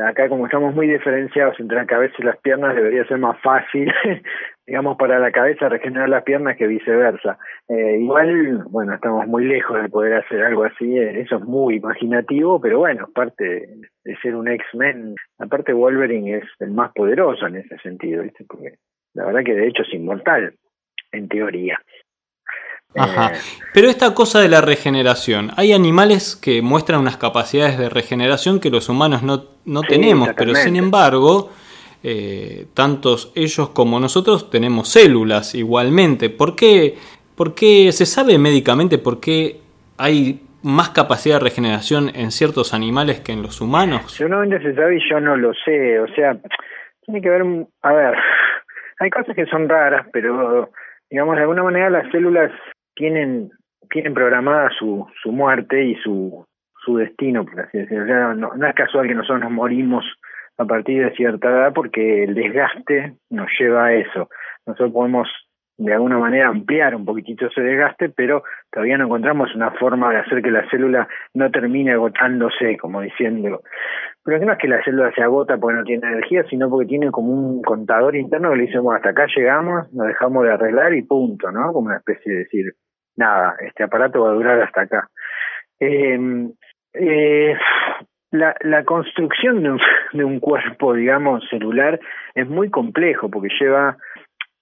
[0.07, 3.91] Acá, como estamos muy diferenciados entre la cabeza y las piernas, debería ser más fácil
[4.65, 7.37] digamos, para la cabeza regenerar las piernas que viceversa.
[7.67, 11.75] Eh, igual, bueno, estamos muy lejos de poder hacer algo así, eh, eso es muy
[11.75, 13.67] imaginativo, pero bueno, aparte
[14.03, 18.45] de ser un X-Men, aparte Wolverine es el más poderoso en ese sentido, ¿viste?
[18.47, 18.75] Porque
[19.13, 20.53] la verdad que de hecho es inmortal,
[21.11, 21.79] en teoría.
[22.95, 23.33] Ajá.
[23.33, 23.39] Eh,
[23.73, 28.69] pero esta cosa de la regeneración, hay animales que muestran unas capacidades de regeneración que
[28.69, 31.51] los humanos no, no tenemos, pero sin embargo,
[32.03, 36.29] eh, tantos ellos como nosotros tenemos células igualmente.
[36.29, 36.95] ¿Por qué,
[37.35, 39.57] ¿Por qué se sabe médicamente por qué
[39.97, 44.11] hay más capacidad de regeneración en ciertos animales que en los humanos?
[44.11, 45.99] Seguramente se sabe y yo no lo sé.
[45.99, 46.37] O sea,
[47.05, 47.43] tiene que ver,
[47.83, 48.15] a ver,
[48.99, 50.69] hay cosas que son raras, pero
[51.09, 52.51] digamos de alguna manera las células
[52.95, 53.51] tienen
[53.89, 56.45] tienen programada su, su muerte y su,
[56.83, 58.33] su destino, por así decirlo.
[58.35, 60.05] no, no es casual que nosotros nos morimos
[60.61, 64.29] a partir de cierta edad porque el desgaste nos lleva a eso.
[64.65, 65.27] Nosotros podemos
[65.77, 70.17] de alguna manera ampliar un poquitito ese desgaste, pero todavía no encontramos una forma de
[70.17, 73.61] hacer que la célula no termine agotándose, como diciendo.
[74.23, 77.09] Pero no es que la célula se agota porque no tiene energía, sino porque tiene
[77.09, 81.01] como un contador interno que le dice, hasta acá llegamos, nos dejamos de arreglar y
[81.01, 81.73] punto, ¿no?
[81.73, 82.73] Como una especie de decir,
[83.15, 85.09] nada, este aparato va a durar hasta acá.
[85.79, 86.47] Eh,
[86.93, 87.57] eh,
[88.31, 89.79] la, la construcción de un,
[90.13, 91.99] de un cuerpo, digamos, celular
[92.33, 93.97] es muy complejo porque lleva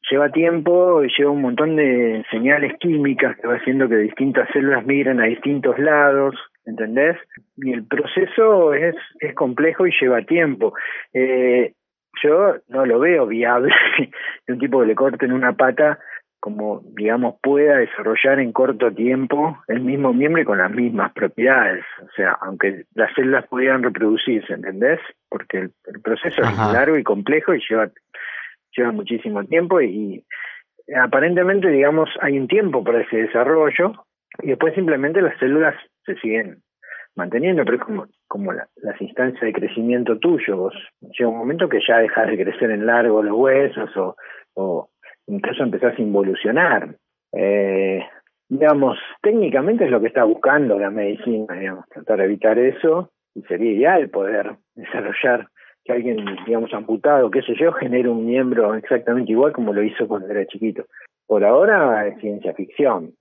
[0.10, 4.84] lleva tiempo y lleva un montón de señales químicas que va haciendo que distintas células
[4.86, 7.18] migren a distintos lados, ¿entendés?
[7.58, 10.74] Y el proceso es, es complejo y lleva tiempo.
[11.14, 11.74] Eh,
[12.24, 13.74] yo no lo veo viable
[14.48, 16.00] de un tipo que le corten una pata
[16.40, 21.84] como digamos pueda desarrollar en corto tiempo el mismo miembro y con las mismas propiedades,
[22.02, 25.00] o sea, aunque las células pudieran reproducirse, ¿entendés?
[25.30, 27.90] Porque el, proceso es largo y complejo y lleva
[28.76, 30.24] lleva muchísimo tiempo y,
[31.04, 33.94] aparentemente digamos hay un tiempo para ese desarrollo
[34.42, 35.76] y después simplemente las células
[36.06, 36.64] se siguen
[37.16, 41.80] manteniendo, pero es como, como las instancias de crecimiento tuyo, vos llega un momento que
[41.86, 44.16] ya dejas de crecer en largo los huesos o,
[44.54, 44.90] o
[45.30, 46.96] incluso empezás a involucionar.
[47.32, 48.04] Eh,
[48.50, 53.42] digamos, técnicamente es lo que está buscando la medicina, digamos, tratar de evitar eso y
[53.44, 55.48] sería ideal poder desarrollar
[55.86, 60.08] que alguien, digamos, amputado, qué sé yo, genere un miembro exactamente igual como lo hizo
[60.08, 60.86] cuando era chiquito.
[61.28, 63.14] Por ahora es ciencia ficción.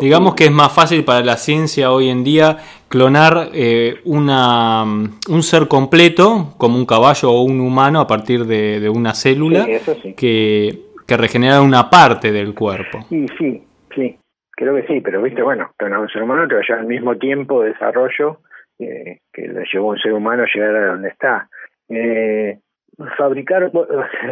[0.00, 2.58] Digamos que es más fácil para la ciencia hoy en día
[2.88, 8.88] clonar eh, una, un ser completo, como un caballo o un humano, a partir de,
[8.88, 9.66] una célula,
[10.16, 13.00] que, que regenera una parte del cuerpo.
[13.08, 13.62] Sí, sí,
[13.94, 14.16] sí,
[14.50, 16.86] creo que sí, pero viste, bueno, clonar un ser humano te va a llevar al
[16.86, 18.40] mismo tiempo de desarrollo
[18.78, 21.48] que le llevó un ser humano a llegar a donde está.
[21.88, 22.58] Eh,
[23.16, 23.70] fabricar,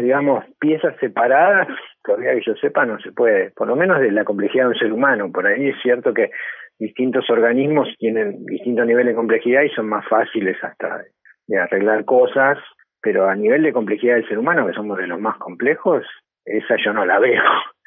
[0.01, 1.69] digamos, piezas separadas,
[2.03, 4.79] todavía que yo sepa, no se puede, por lo menos de la complejidad de un
[4.79, 5.31] ser humano.
[5.33, 6.31] Por ahí es cierto que
[6.79, 11.03] distintos organismos tienen distintos niveles de complejidad y son más fáciles hasta
[11.47, 12.59] de arreglar cosas,
[13.01, 16.05] pero a nivel de complejidad del ser humano, que somos de los más complejos,
[16.45, 17.43] esa yo no la veo.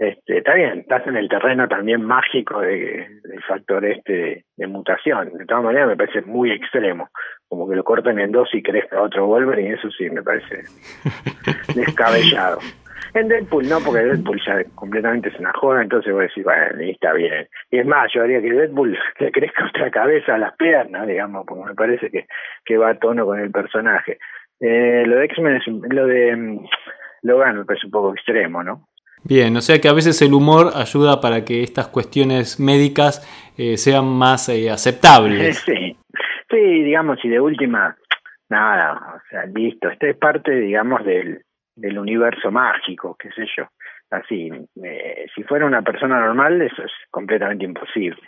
[0.00, 5.30] Este, está bien, estás en el terreno también mágico de, del factor este de, mutación.
[5.36, 7.10] De todas maneras me parece muy extremo,
[7.46, 10.62] como que lo corten en dos y crezca otro Wolverine, y eso sí me parece
[11.74, 12.60] descabellado.
[13.14, 16.80] En Deadpool no, porque Deadpool ya completamente es una joda, entonces voy a decir, bueno,
[16.80, 17.48] está bien.
[17.70, 21.44] Y es más, yo haría que Deadpool le crezca otra cabeza a las piernas, digamos,
[21.46, 22.26] porque me parece que,
[22.64, 24.18] que va a tono con el personaje.
[24.60, 26.66] Eh, lo de X-Men es, lo de um,
[27.22, 28.86] Logan me parece un poco extremo, ¿no?
[29.24, 33.26] Bien, o sea que a veces el humor ayuda para que estas cuestiones médicas
[33.58, 35.64] eh, sean más eh, aceptables.
[36.50, 37.96] Sí, sí, digamos, y de última,
[38.48, 41.44] nada, o sea, listo, esta es parte, digamos, del,
[41.80, 43.64] del universo mágico, qué sé yo.
[44.10, 44.50] Así,
[44.82, 48.20] eh, si fuera una persona normal, eso es completamente imposible.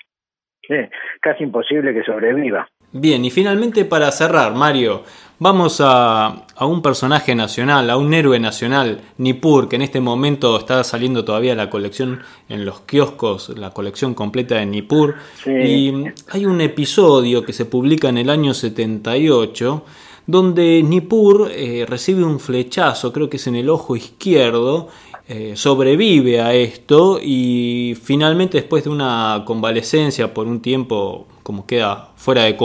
[1.20, 2.68] casi imposible que sobreviva.
[2.92, 5.02] Bien, y finalmente para cerrar, Mario,
[5.38, 10.56] vamos a, a, un personaje nacional, a un héroe nacional, Nippur, que en este momento
[10.56, 15.16] está saliendo todavía la colección en los kioscos, la colección completa de Nippur.
[15.46, 19.84] Y hay un episodio que se publica en el año 78
[20.26, 24.88] donde Nippur eh, recibe un flechazo, creo que es en el ojo izquierdo,
[25.28, 32.10] eh, sobrevive a esto y finalmente después de una convalecencia por un tiempo como queda
[32.16, 32.56] fuera de,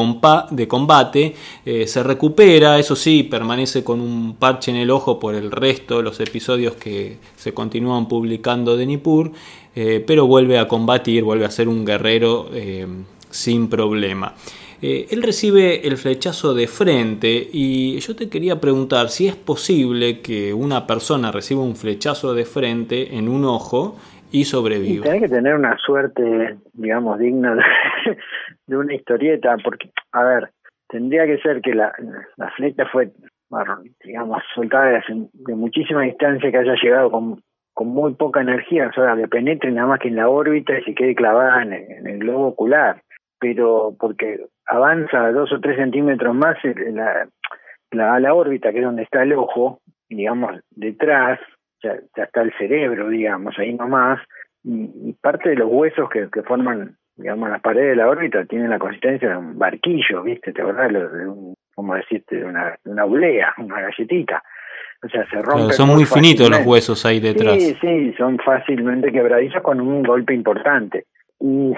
[0.52, 1.36] de combate,
[1.66, 5.98] eh, se recupera, eso sí, permanece con un parche en el ojo por el resto
[5.98, 9.32] de los episodios que se continúan publicando de Nippur,
[10.08, 12.50] pero vuelve a combatir, vuelve a ser un guerrero
[13.30, 14.34] sin problema.
[14.82, 20.54] Él recibe el flechazo de frente y yo te quería preguntar si es posible que
[20.54, 23.98] una persona reciba un flechazo de frente en un ojo
[24.32, 25.04] y sobreviva.
[25.04, 27.64] Tiene que tener una suerte, digamos, digna de,
[28.68, 30.50] de una historieta, porque, a ver,
[30.88, 31.94] tendría que ser que la,
[32.36, 33.12] la flecha fue,
[34.04, 35.02] digamos, soltada de,
[35.34, 37.42] de, muchísima distancia, que haya llegado con,
[37.74, 40.84] con muy poca energía, o sea, que penetre nada más que en la órbita y
[40.84, 41.74] se quede clavada en,
[42.08, 43.02] el globo ocular,
[43.40, 47.28] pero porque avanza dos o tres centímetros más la,
[47.92, 49.80] la, la órbita, que es donde está el ojo,
[50.10, 51.40] digamos, detrás,
[51.84, 54.20] ya, ya está el cerebro, digamos, ahí nomás,
[54.64, 58.46] y, y parte de los huesos que, que forman digamos, las paredes de la órbita
[58.46, 60.54] tienen la consistencia de un barquillo, ¿viste?
[60.54, 64.42] ¿Te acordás de un, como decirte, de una, una oblea, una galletita?
[65.04, 65.74] O sea, se rompen.
[65.74, 67.62] son muy, finitos los huesos ahí detrás.
[67.62, 71.06] Sí, sí, son fácilmente quebradizos con un golpe importante.
[71.40, 71.74] Y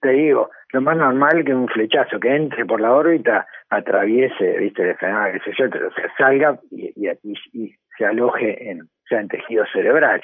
[0.00, 4.90] te digo, lo más normal que un flechazo que entre por la órbita atraviese, viste,
[4.90, 10.22] el qué sé yo, o sea, salga y, se aloje en, sea, en tejido cerebral.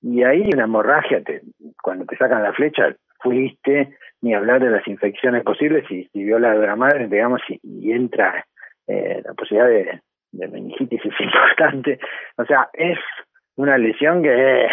[0.00, 1.42] Y ahí una hemorragia, te,
[1.82, 6.54] cuando te sacan la flecha, fuiste, ni hablar de las infecciones posibles, si, si viola
[6.54, 8.44] la madre, digamos, y, entra
[8.86, 10.00] eh, la posibilidad de,
[10.32, 11.98] de meningitis es importante.
[12.36, 12.98] O sea, es
[13.56, 14.66] una lesión que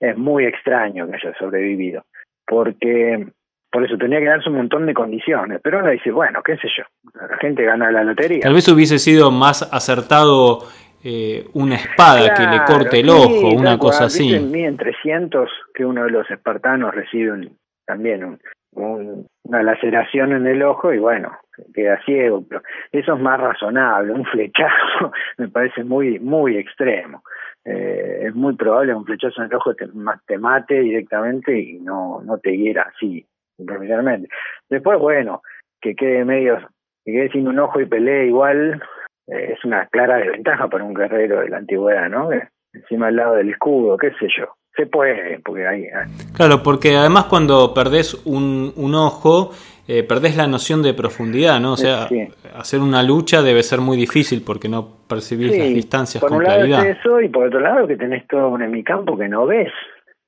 [0.00, 2.04] es, muy extraño que haya sobrevivido,
[2.46, 3.26] porque
[3.70, 6.68] por eso tenía que darse un montón de condiciones, pero uno dice, bueno, qué sé
[6.76, 6.84] yo,
[7.14, 8.40] la gente gana la lotería.
[8.40, 10.60] Tal vez hubiese sido más acertado
[11.02, 14.34] eh, una espada que le corte el ojo, una cosa así.
[14.34, 17.50] En 1300 que uno de los espartanos recibe
[17.84, 18.38] también
[18.72, 21.36] una laceración en el ojo y bueno,
[21.74, 27.22] queda ciego, pero eso es más razonable, un flechazo me parece muy muy extremo.
[27.64, 29.88] Eh, es muy probable un flechazo en el ojo te,
[30.26, 34.28] te mate directamente y no, no te hiera así, superficialmente.
[34.68, 35.42] Después, bueno,
[35.80, 36.58] que quede medio,
[37.04, 38.82] que quede sin un ojo y pelee igual,
[39.28, 42.28] eh, es una clara desventaja para un guerrero de la antigüedad, ¿no?
[42.72, 44.54] Encima al lado del escudo, qué sé yo.
[44.76, 45.86] Se puede, porque hay...
[46.34, 49.52] Claro, porque además cuando perdés un, un ojo,
[49.86, 51.72] eh, perdés la noción de profundidad, ¿no?
[51.72, 52.08] O sea,
[52.54, 56.44] hacer una lucha debe ser muy difícil porque no percibís las distancias por con un
[56.44, 59.72] lado Es eso, y por otro lado que tenés todo un enemigo que no ves.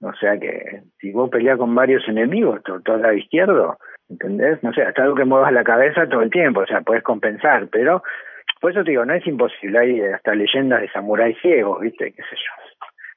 [0.02, 3.78] O sea que si vos peleás con varios enemigos, todo, todo lado izquierdo,
[4.10, 4.62] ¿entendés?
[4.62, 7.68] No sé, hasta algo que muevas la cabeza todo el tiempo, o sea, puedes compensar,
[7.68, 8.02] pero
[8.60, 12.12] por eso te digo, no es imposible, hay hasta leyendas de samuráis ciegos, ¿viste?
[12.12, 12.75] ¿Qué sé yo?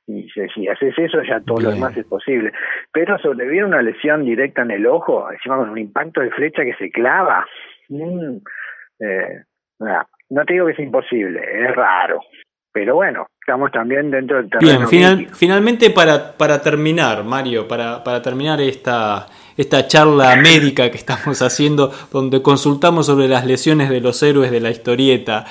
[0.10, 2.51] Y si haces eso, ya todo lo demás es posible.
[2.91, 6.74] Pero sobrevivir una lesión directa en el ojo, encima con un impacto de flecha que
[6.80, 7.45] se clava,
[7.89, 8.38] mm,
[9.01, 9.43] eh,
[10.30, 12.22] no te digo que es imposible, es raro.
[12.72, 14.88] Pero bueno, estamos también dentro del terreno.
[14.89, 21.39] Bien, finalmente para, para terminar, Mario, para, para terminar esta, esta charla médica que estamos
[21.43, 25.45] haciendo, donde consultamos sobre las lesiones de los héroes de la historieta.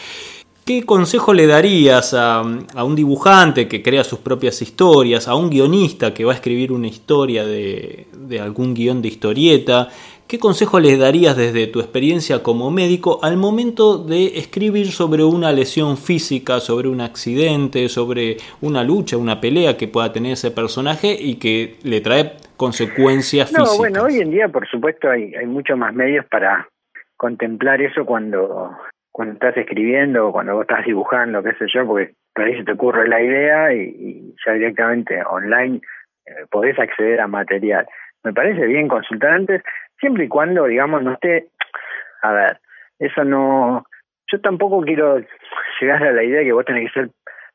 [0.68, 5.48] ¿Qué consejo le darías a, a, un dibujante que crea sus propias historias, a un
[5.48, 9.88] guionista que va a escribir una historia de, de algún guion de historieta?
[10.28, 15.52] ¿Qué consejo le darías desde tu experiencia como médico al momento de escribir sobre una
[15.52, 21.16] lesión física, sobre un accidente, sobre una lucha, una pelea que pueda tener ese personaje
[21.18, 23.78] y que le trae consecuencias no, físicas?
[23.78, 26.68] Bueno, hoy en día, por supuesto, hay, hay muchos más medios para
[27.16, 28.76] contemplar eso cuando
[29.18, 32.70] cuando estás escribiendo cuando vos estás dibujando, qué sé yo, porque por ahí se te
[32.70, 35.80] ocurre la idea y, ya directamente online
[36.24, 37.84] eh, podés acceder a material.
[38.22, 39.60] Me parece bien consultar antes,
[39.98, 41.48] siempre y cuando, digamos, no esté...
[42.22, 42.60] A ver,
[43.00, 43.86] eso no...
[44.30, 45.20] Yo tampoco quiero
[45.80, 47.10] llegar a la idea que vos tenés que ser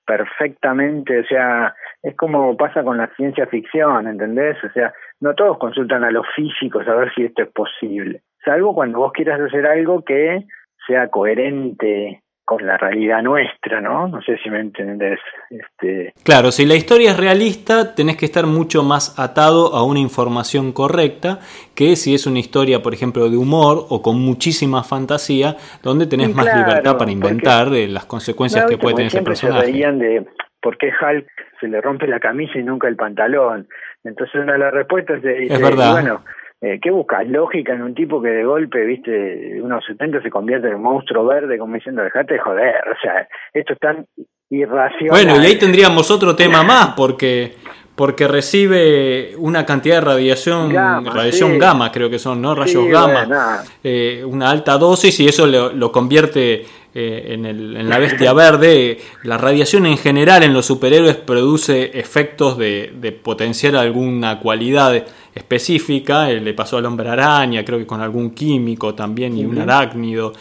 [0.06, 4.62] perfectamente, o sea, es como pasa con la ciencia ficción, ¿entendés?
[4.66, 8.76] O sea, no todos consultan a los físicos a ver si esto es posible, salvo
[8.76, 10.46] cuando vos quieras hacer algo que
[10.88, 14.08] sea coherente con la realidad nuestra, ¿no?
[14.08, 15.20] No sé si me entendés.
[15.50, 16.14] Este...
[16.24, 20.74] Claro, si la historia es realista, tenés que estar mucho más atado a una información
[20.74, 21.40] correcta
[21.74, 26.36] que si es una historia, por ejemplo, de humor o con muchísima fantasía, donde tenés
[26.36, 29.72] más libertad para inventar de las consecuencias que puede tener ese personaje.
[29.72, 30.26] Se de
[30.62, 31.28] por qué Hulk
[31.62, 33.68] se le rompe la camisa y nunca el pantalón.
[34.04, 35.94] Entonces una de las respuestas es, es verdad.
[35.94, 36.24] bueno,
[36.64, 37.28] eh, ¿qué buscas?
[37.28, 41.26] Lógica en un tipo que de golpe, viste, unos 70 se convierte en un monstruo
[41.26, 44.06] verde, como diciendo, dejate de joder, o sea, esto es tan
[44.50, 45.10] irracional.
[45.10, 47.56] Bueno, y ahí tendríamos otro tema más, porque
[47.96, 52.56] porque recibe una cantidad de radiación, radiación gamma creo que son, ¿no?
[52.56, 56.66] Rayos gamma, eh, una alta dosis y eso lo, convierte
[56.96, 59.00] eh, en, el, en, la bestia verde.
[59.24, 66.32] La radiación en general en los superhéroes produce efectos de, de potenciar alguna cualidad específica,
[66.32, 70.34] eh, le pasó al hombre araña, creo que con algún químico también y un arácnido.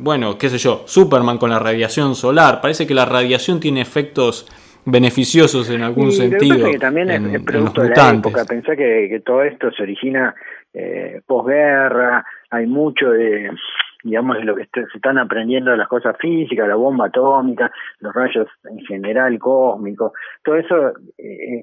[0.00, 4.46] bueno, qué sé yo, Superman con la radiación solar, parece que la radiación tiene efectos
[4.86, 6.70] beneficiosos en algún sentido.
[6.70, 8.44] Que también en, es, producto de la época.
[8.44, 10.34] Pensé que, que todo esto se origina
[10.72, 13.50] eh, posguerra, hay mucho de
[14.02, 18.48] digamos de lo que se están aprendiendo las cosas físicas, la bomba atómica, los rayos
[18.64, 20.12] en general cósmicos,
[20.42, 21.62] todo eso eh,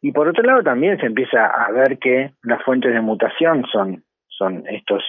[0.00, 4.04] y por otro lado también se empieza a ver que las fuentes de mutación son
[4.28, 5.04] son estos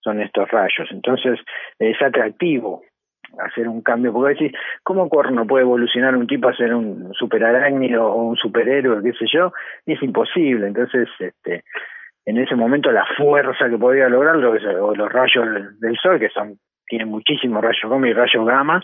[0.00, 1.38] son estos rayos, entonces
[1.78, 2.82] es atractivo
[3.44, 8.06] hacer un cambio, porque decís, ¿cómo cuerno puede evolucionar un tipo a ser un superarácnido
[8.06, 9.52] o un superhéroe, qué sé yo?
[9.86, 11.64] Y es imposible, entonces, este,
[12.26, 15.46] en ese momento la fuerza que podía lograrlo, o los rayos
[15.80, 18.82] del sol, que son, tienen muchísimos rayos gamma y rayos gamma,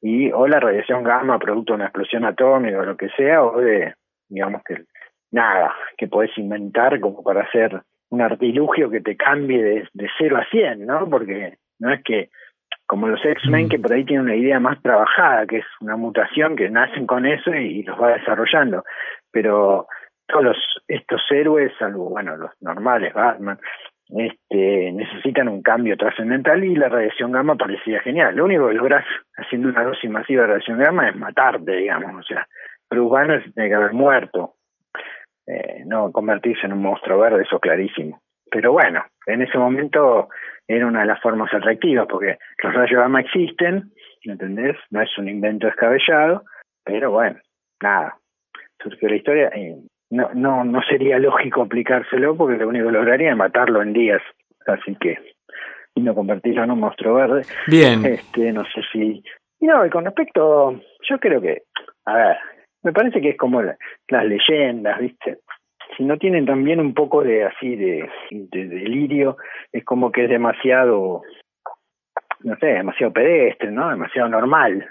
[0.00, 3.60] y o la radiación gamma producto de una explosión atómica o lo que sea, o
[3.60, 3.94] de,
[4.28, 4.84] digamos que
[5.30, 7.80] nada, que podés inventar como para hacer
[8.10, 11.08] un artilugio que te cambie de, de 0 a 100, ¿no?
[11.10, 12.30] Porque no es que
[12.86, 13.68] como los X-Men, mm.
[13.68, 17.26] que por ahí tienen una idea más trabajada, que es una mutación que nacen con
[17.26, 18.84] eso y, los va desarrollando.
[19.30, 19.86] Pero
[20.26, 20.56] todos los,
[20.88, 23.58] estos héroes, salvo, bueno, los normales, Batman,
[24.08, 28.36] este, necesitan un cambio trascendental y la radiación gamma parecía genial.
[28.36, 29.04] Lo único que logras
[29.36, 32.20] haciendo una dosis masiva de radiación gamma es matarte, digamos.
[32.20, 32.46] O sea,
[32.88, 34.54] Bruce Banner tiene que haber muerto,
[35.46, 38.20] eh, no convertirse en un monstruo verde, eso clarísimo.
[38.56, 40.30] Pero bueno, en ese momento
[40.66, 43.92] era una de las formas atractivas, porque los rayos gamma existen,
[44.22, 44.78] ¿entendés?
[44.88, 46.42] No es un invento descabellado,
[46.82, 47.38] pero bueno,
[47.82, 48.16] nada,
[48.82, 49.74] surgió la historia y
[50.08, 54.22] no, no, no sería lógico aplicárselo porque lo único que lograría es matarlo en días,
[54.66, 55.18] así que
[55.94, 57.42] y no convertirlo en un monstruo verde.
[57.66, 58.06] Bien.
[58.06, 59.22] Este, no sé si...
[59.60, 61.64] No, y con respecto, yo creo que,
[62.06, 62.36] a ver,
[62.82, 65.40] me parece que es como las leyendas, ¿viste?
[65.96, 68.08] Si no tienen también un poco de así de,
[68.40, 69.36] delirio,
[69.72, 71.22] es como que es demasiado,
[72.40, 73.88] no sé, demasiado pedestre, ¿no?
[73.90, 74.86] Demasiado normal.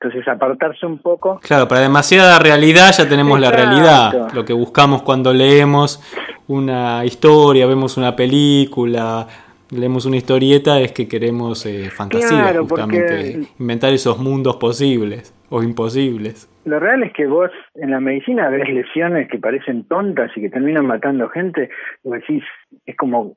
[0.00, 1.40] Entonces apartarse un poco.
[1.40, 4.32] Claro, para demasiada realidad ya tenemos la realidad.
[4.34, 6.02] Lo que buscamos cuando leemos
[6.48, 9.26] una historia, vemos una película,
[9.70, 16.48] leemos una historieta es que queremos eh, fantasía, justamente, inventar esos mundos posibles o imposibles.
[16.64, 20.50] Lo real es que vos en la medicina ves lesiones que parecen tontas y que
[20.50, 21.70] terminan matando gente,
[22.02, 22.42] y decís,
[22.84, 23.36] es como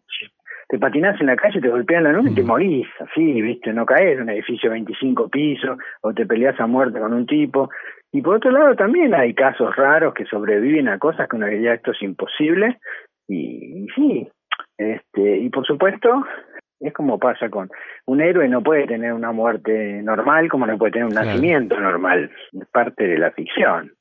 [0.70, 3.88] te patinás en la calle, te golpean la nuca y te morís, así, viste, no
[3.88, 7.72] caes en un edificio de 25 pisos o te peleas a muerte con un tipo.
[8.12, 11.74] Y por otro lado también hay casos raros que sobreviven a cosas que uno diría
[11.74, 12.78] esto es imposible
[13.28, 14.28] y, y sí,
[14.78, 16.24] este, y por supuesto
[16.80, 17.70] es como pasa con
[18.06, 22.32] un héroe no puede tener una muerte normal como no puede tener un nacimiento normal,
[22.54, 23.92] es parte de la ficción.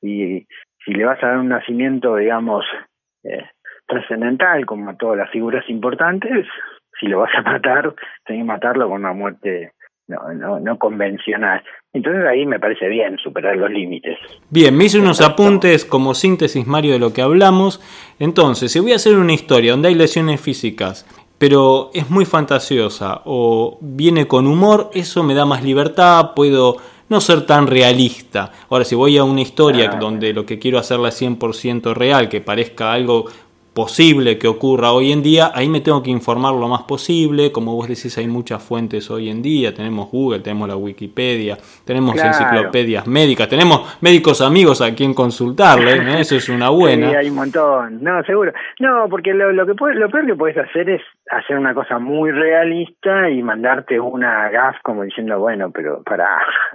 [0.00, 0.46] Y
[0.84, 2.64] si le vas a dar un nacimiento, digamos,
[3.22, 3.44] eh,
[3.86, 6.46] trascendental como a todas las figuras importantes,
[7.00, 7.94] si lo vas a matar,
[8.24, 9.72] tenés que matarlo con una muerte
[10.06, 11.62] no, no, no convencional.
[11.92, 14.18] Entonces ahí me parece bien superar los límites.
[14.50, 17.80] Bien, me hice unos apuntes como síntesis, Mario, de lo que hablamos.
[18.18, 21.06] Entonces, si voy a hacer una historia donde hay lesiones físicas,
[21.44, 26.78] pero es muy fantasiosa o viene con humor, eso me da más libertad, puedo
[27.10, 28.50] no ser tan realista.
[28.70, 32.40] Ahora, si voy a una historia donde lo que quiero hacerla es 100% real, que
[32.40, 33.26] parezca algo
[33.74, 37.50] posible que ocurra hoy en día, ahí me tengo que informar lo más posible.
[37.50, 39.74] Como vos decís, hay muchas fuentes hoy en día.
[39.74, 46.02] Tenemos Google, tenemos la Wikipedia, tenemos enciclopedias médicas, tenemos médicos amigos a quien consultarle.
[46.04, 46.14] ¿no?
[46.14, 46.94] Eso es una buena.
[47.14, 48.02] Sí, hay un montón.
[48.02, 48.52] No, seguro.
[48.78, 52.30] No, porque lo, lo que lo peor que puedes hacer es hacer una cosa muy
[52.30, 56.26] realista y mandarte una gaf como diciendo, bueno, pero para.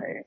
[0.07, 0.25] Eh,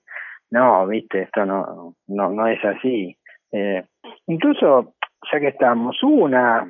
[0.51, 3.17] no, viste, esto no, no, no es así.
[3.53, 3.83] Eh,
[4.27, 4.95] incluso
[5.33, 6.67] ya que estamos, hubo una,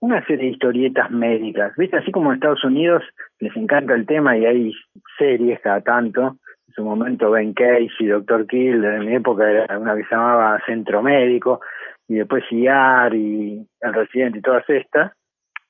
[0.00, 1.98] una serie de historietas médicas, ¿viste?
[1.98, 3.02] Así como en Estados Unidos
[3.38, 4.72] les encanta el tema y hay
[5.18, 6.36] series cada tanto.
[6.68, 10.60] En su momento Ben Casey, Doctor Kill, en mi época era una que se llamaba
[10.66, 11.60] Centro Médico,
[12.08, 15.12] y después IAR y El Residente y todas estas.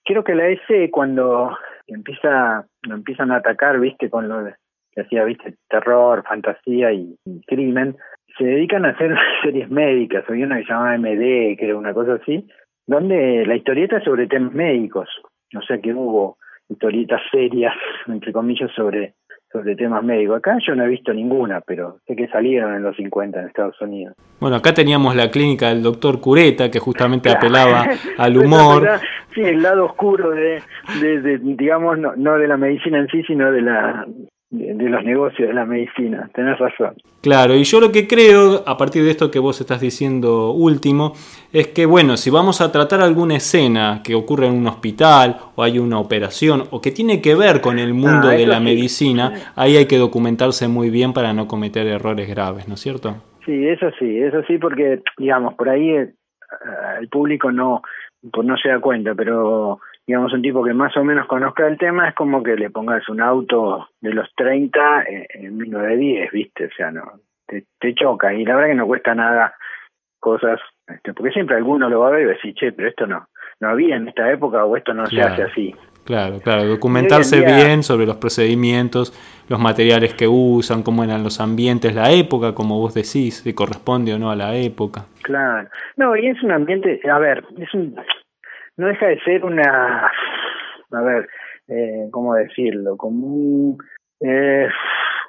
[0.07, 4.09] Creo que la S cuando empieza, empiezan a atacar, ¿viste?
[4.09, 4.53] Con lo
[4.93, 5.57] que hacía, ¿viste?
[5.69, 7.97] Terror, fantasía y crimen,
[8.39, 10.25] se dedican a hacer series médicas.
[10.29, 12.47] Había una que se llamaba MD, que era una cosa así,
[12.87, 15.09] donde la historieta es sobre temas médicos.
[15.57, 16.39] O sea que hubo
[16.69, 17.75] historietas serias,
[18.07, 19.15] entre comillas, sobre
[19.53, 20.39] sobre temas médicos.
[20.39, 23.81] Acá yo no he visto ninguna, pero sé que salieron en los 50 en Estados
[23.81, 24.15] Unidos.
[24.41, 27.87] Bueno, acá teníamos la clínica del doctor Cureta, que justamente apelaba
[28.19, 28.89] al humor.
[29.35, 30.63] sí, el lado oscuro de,
[31.01, 34.07] de, digamos, no, no de la medicina en sí, sino de la
[34.51, 36.95] de, los negocios de la medicina, tenés razón.
[37.21, 41.13] Claro, y yo lo que creo, a partir de esto que vos estás diciendo último,
[41.53, 45.63] es que bueno, si vamos a tratar alguna escena que ocurre en un hospital o
[45.63, 49.53] hay una operación o que tiene que ver con el mundo ah, de la medicina,
[49.57, 53.17] ahí hay que documentarse muy bien para no cometer errores graves, ¿no es cierto?
[53.45, 56.13] Sí, eso sí, eso sí, porque digamos, por ahí eh,
[57.01, 57.83] el público no,
[58.33, 61.79] pues no se da cuenta, pero digamos, un tipo que más o menos conozca el
[61.79, 66.67] tema, es como que le pongas un auto de los 30 en, en 1910, ¿viste?
[66.67, 67.03] O sea, no,
[67.47, 68.33] te, te choca.
[68.33, 69.55] Y la verdad que no cuesta nada
[70.21, 72.89] cosas, este, porque siempre alguno lo va a ver y va a decir, che, pero
[72.89, 73.29] esto no,
[73.61, 75.75] no había en esta época o esto no se hace así.
[76.05, 79.13] Claro, claro, documentarse bien sobre los procedimientos,
[79.49, 84.15] los materiales que usan, cómo eran los ambientes, la época, como vos decís, si corresponde
[84.15, 85.07] o no a la época.
[85.23, 87.97] Claro, no, y es un ambiente, a ver, es un,
[88.77, 90.11] no deja de ser una,
[90.93, 91.29] a ver,
[91.68, 92.97] eh, ¿cómo decirlo?
[92.97, 93.79] Como un,
[94.20, 94.68] eh,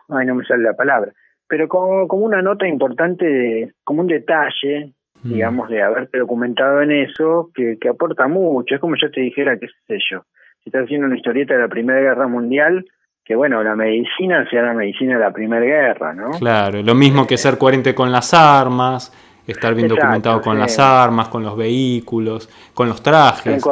[0.09, 1.11] ay, no me sale la palabra,
[1.47, 4.93] pero como, como una nota importante, como un detalle,
[5.23, 5.29] mm.
[5.29, 8.75] digamos, de haberte documentado en eso, que, que aporta mucho.
[8.75, 10.23] Es como yo te dijera, qué sé yo,
[10.63, 12.85] si estás haciendo una historieta de la Primera Guerra Mundial,
[13.23, 16.31] que bueno, la medicina sea la medicina de la Primera Guerra, ¿no?
[16.39, 19.11] Claro, lo mismo que eh, ser coherente con las armas,
[19.47, 23.63] estar bien documentado con las armas, con los vehículos, con los trajes,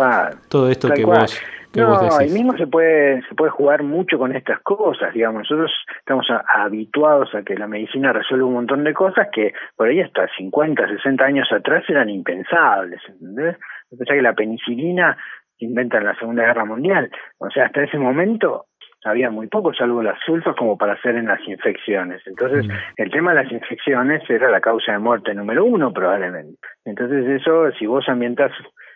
[0.50, 1.40] todo esto que vos
[1.76, 5.40] que no, vos mismo se puede se puede jugar mucho con estas cosas, digamos.
[5.40, 10.00] Nosotros estamos habituados a que la medicina resuelva un montón de cosas que por ahí
[10.00, 13.58] hasta 50, 60 años atrás eran impensables, ¿entendés?
[13.90, 15.18] Sea que la penicilina
[15.58, 17.12] se inventa en la Segunda Guerra Mundial.
[17.40, 18.68] O sea, hasta ese momento
[19.06, 22.22] había muy poco, salvo las sulfas, como para hacer en las infecciones.
[22.26, 22.72] Entonces, mm.
[22.98, 26.58] el tema de las infecciones era la causa de muerte número uno, probablemente.
[26.84, 28.52] Entonces, eso, si vos ambientas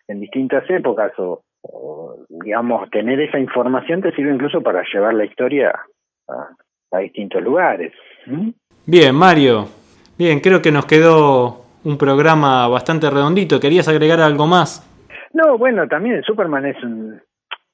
[0.07, 1.43] en distintas épocas o,
[2.29, 5.73] digamos, tener esa información te sirve incluso para llevar la historia
[6.27, 7.93] a, distintos lugares.
[8.85, 9.67] Bien, Mario.
[10.17, 13.59] Bien, creo que nos quedó un programa bastante redondito.
[13.59, 14.85] ¿Querías agregar algo más?
[15.33, 17.21] No, bueno, también Superman es un,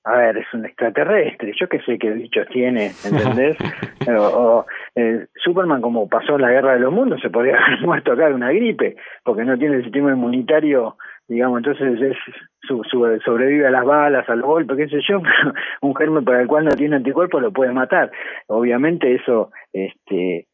[0.06, 3.58] a ver, es un extraterrestre, yo qué sé qué bichos tiene, ¿entendés?
[4.08, 4.64] o,
[4.95, 8.36] eh, Superman, como pasó la guerra de los mundos, se podría haber muerto acá de
[8.36, 10.95] una gripe, porque no tiene el sistema inmunitario,
[11.28, 12.18] digamos, entonces es
[12.62, 12.84] su,
[13.26, 15.22] sobrevive a las balas, al golpe, qué sé yo,
[15.82, 18.12] un germen para el cual no tiene anticuerpos lo puede matar.
[18.45, 20.45] Obviamente eso, este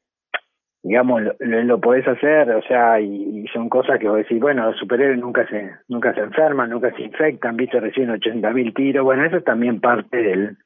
[0.83, 4.77] digamos, lo, lo, podés hacer, o sea, y, son cosas que vos decís, bueno, los
[4.77, 9.37] superhéroes nunca se nunca se enferman, nunca se infectan, viste, recién 80.000 tiros, bueno, eso
[9.37, 10.57] es también parte del,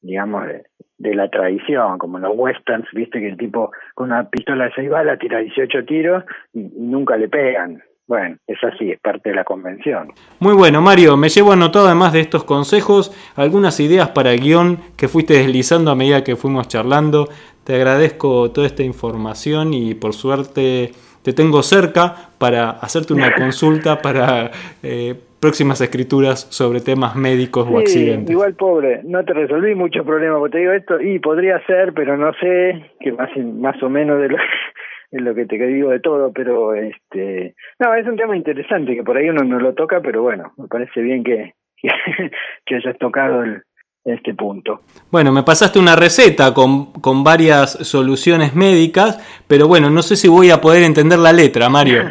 [0.00, 4.72] digamos, de, la tradición, como los westerns, viste, que el tipo con una pistola de
[4.74, 7.82] 6 balas tira 18 tiros y, nunca le pegan.
[8.06, 10.08] Bueno, es así, es parte de la convención.
[10.40, 14.78] Muy bueno, Mario, me llevo anotado además de estos consejos algunas ideas para el guion
[14.96, 17.28] que fuiste deslizando a medida que fuimos charlando.
[17.68, 20.88] Te agradezco toda esta información y por suerte
[21.22, 24.50] te tengo cerca para hacerte una consulta para
[24.82, 28.30] eh, próximas escrituras sobre temas médicos o accidentes.
[28.30, 32.16] Igual pobre, no te resolví muchos problemas, porque te digo esto, y podría ser, pero
[32.16, 34.38] no sé, que más, más o menos de lo,
[35.10, 39.04] es lo que te digo de todo, pero este, no, es un tema interesante que
[39.04, 41.90] por ahí uno no lo toca, pero bueno, me parece bien que, que,
[42.64, 43.60] que hayas tocado el,
[44.08, 44.82] este punto.
[45.10, 50.28] Bueno, me pasaste una receta con, con varias soluciones médicas, pero bueno, no sé si
[50.28, 52.04] voy a poder entender la letra, Mario.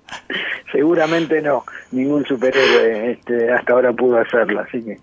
[0.72, 4.98] Seguramente no, ningún superhéroe este, hasta ahora pudo hacerlo, así que...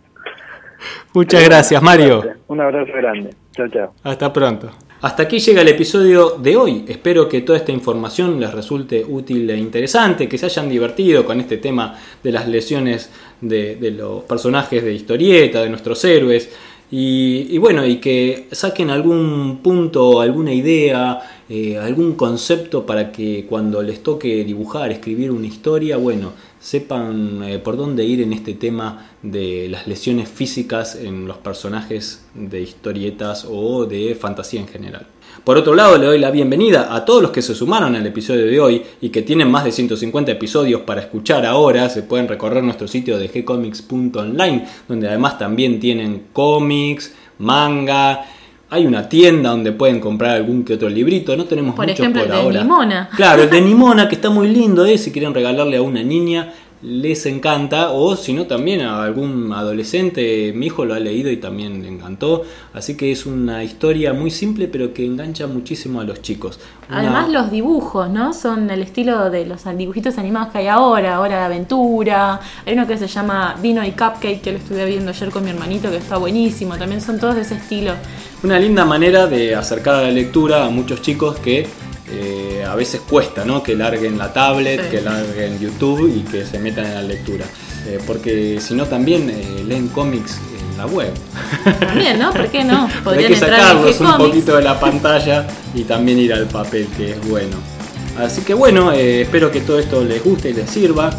[1.14, 2.24] Muchas gracias, Mario.
[2.48, 3.36] Un abrazo grande.
[3.54, 3.94] Chao, chao.
[4.04, 4.72] Hasta pronto.
[5.02, 6.86] Hasta aquí llega el episodio de hoy.
[6.88, 11.40] Espero que toda esta información les resulte útil e interesante, que se hayan divertido con
[11.40, 13.10] este tema de las lesiones
[13.42, 16.50] de, los personajes de historieta, de nuestros héroes.
[16.92, 23.82] Y, bueno, y que saquen algún punto, alguna idea, eh, algún concepto para que cuando
[23.82, 29.10] les toque dibujar, escribir una historia, bueno, sepan eh, por dónde ir en este tema
[29.24, 35.08] de las lesiones físicas en los personajes de historietas o de fantasía en general.
[35.44, 38.46] Por otro lado, le doy la bienvenida a todos los que se sumaron al episodio
[38.46, 41.90] de hoy y que tienen más de 150 episodios para escuchar ahora.
[41.90, 48.24] Se pueden recorrer nuestro sitio de gcomics.online, donde además también tienen cómics, manga,
[48.74, 52.32] hay una tienda donde pueden comprar algún que otro librito, no tenemos por muchos por
[52.32, 52.60] ahora.
[52.60, 53.10] De Nimona.
[53.14, 54.98] Claro, el de Nimona, que está muy lindo, ¿eh?
[54.98, 56.54] si quieren regalarle a una niña
[56.84, 61.38] les encanta o si no también a algún adolescente, mi hijo lo ha leído y
[61.38, 66.04] también le encantó, así que es una historia muy simple pero que engancha muchísimo a
[66.04, 66.60] los chicos.
[66.90, 68.34] Además los dibujos, ¿no?
[68.34, 72.88] Son el estilo de los dibujitos animados que hay ahora, ahora de aventura, hay uno
[72.88, 75.98] que se llama Vino y Cupcake que lo estuve viendo ayer con mi hermanito que
[75.98, 77.94] está buenísimo, también son todos de ese estilo.
[78.44, 81.68] Una linda manera de acercar a la lectura a muchos chicos que
[82.14, 83.64] eh, a veces cuesta, ¿no?
[83.64, 87.46] Que larguen la tablet, que larguen YouTube y que se metan en la lectura.
[87.88, 91.14] Eh, porque si no también eh, leen cómics en la web.
[91.80, 92.32] También, ¿no?
[92.32, 92.90] ¿Por qué no?
[93.06, 97.28] Hay que sacarlos un poquito de la pantalla y también ir al papel, que es
[97.28, 97.58] bueno.
[98.18, 101.12] Así que bueno, espero que todo esto les guste y les sirva.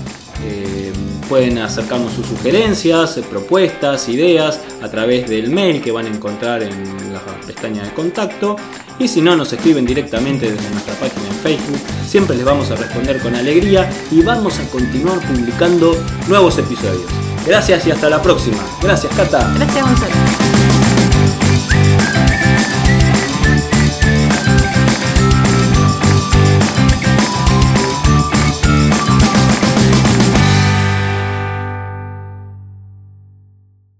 [1.28, 6.70] pueden acercarnos sus sugerencias, propuestas, ideas a través del mail que van a encontrar en
[7.11, 8.57] la pestaña de contacto
[9.03, 12.77] y si no nos escriben directamente desde nuestra página en Facebook, siempre les vamos a
[12.77, 15.97] responder con alegría y vamos a continuar publicando
[16.29, 17.07] nuevos episodios.
[17.45, 18.59] Gracias y hasta la próxima.
[18.81, 19.53] Gracias, Cata.
[19.57, 20.62] Gracias, Gonzalo.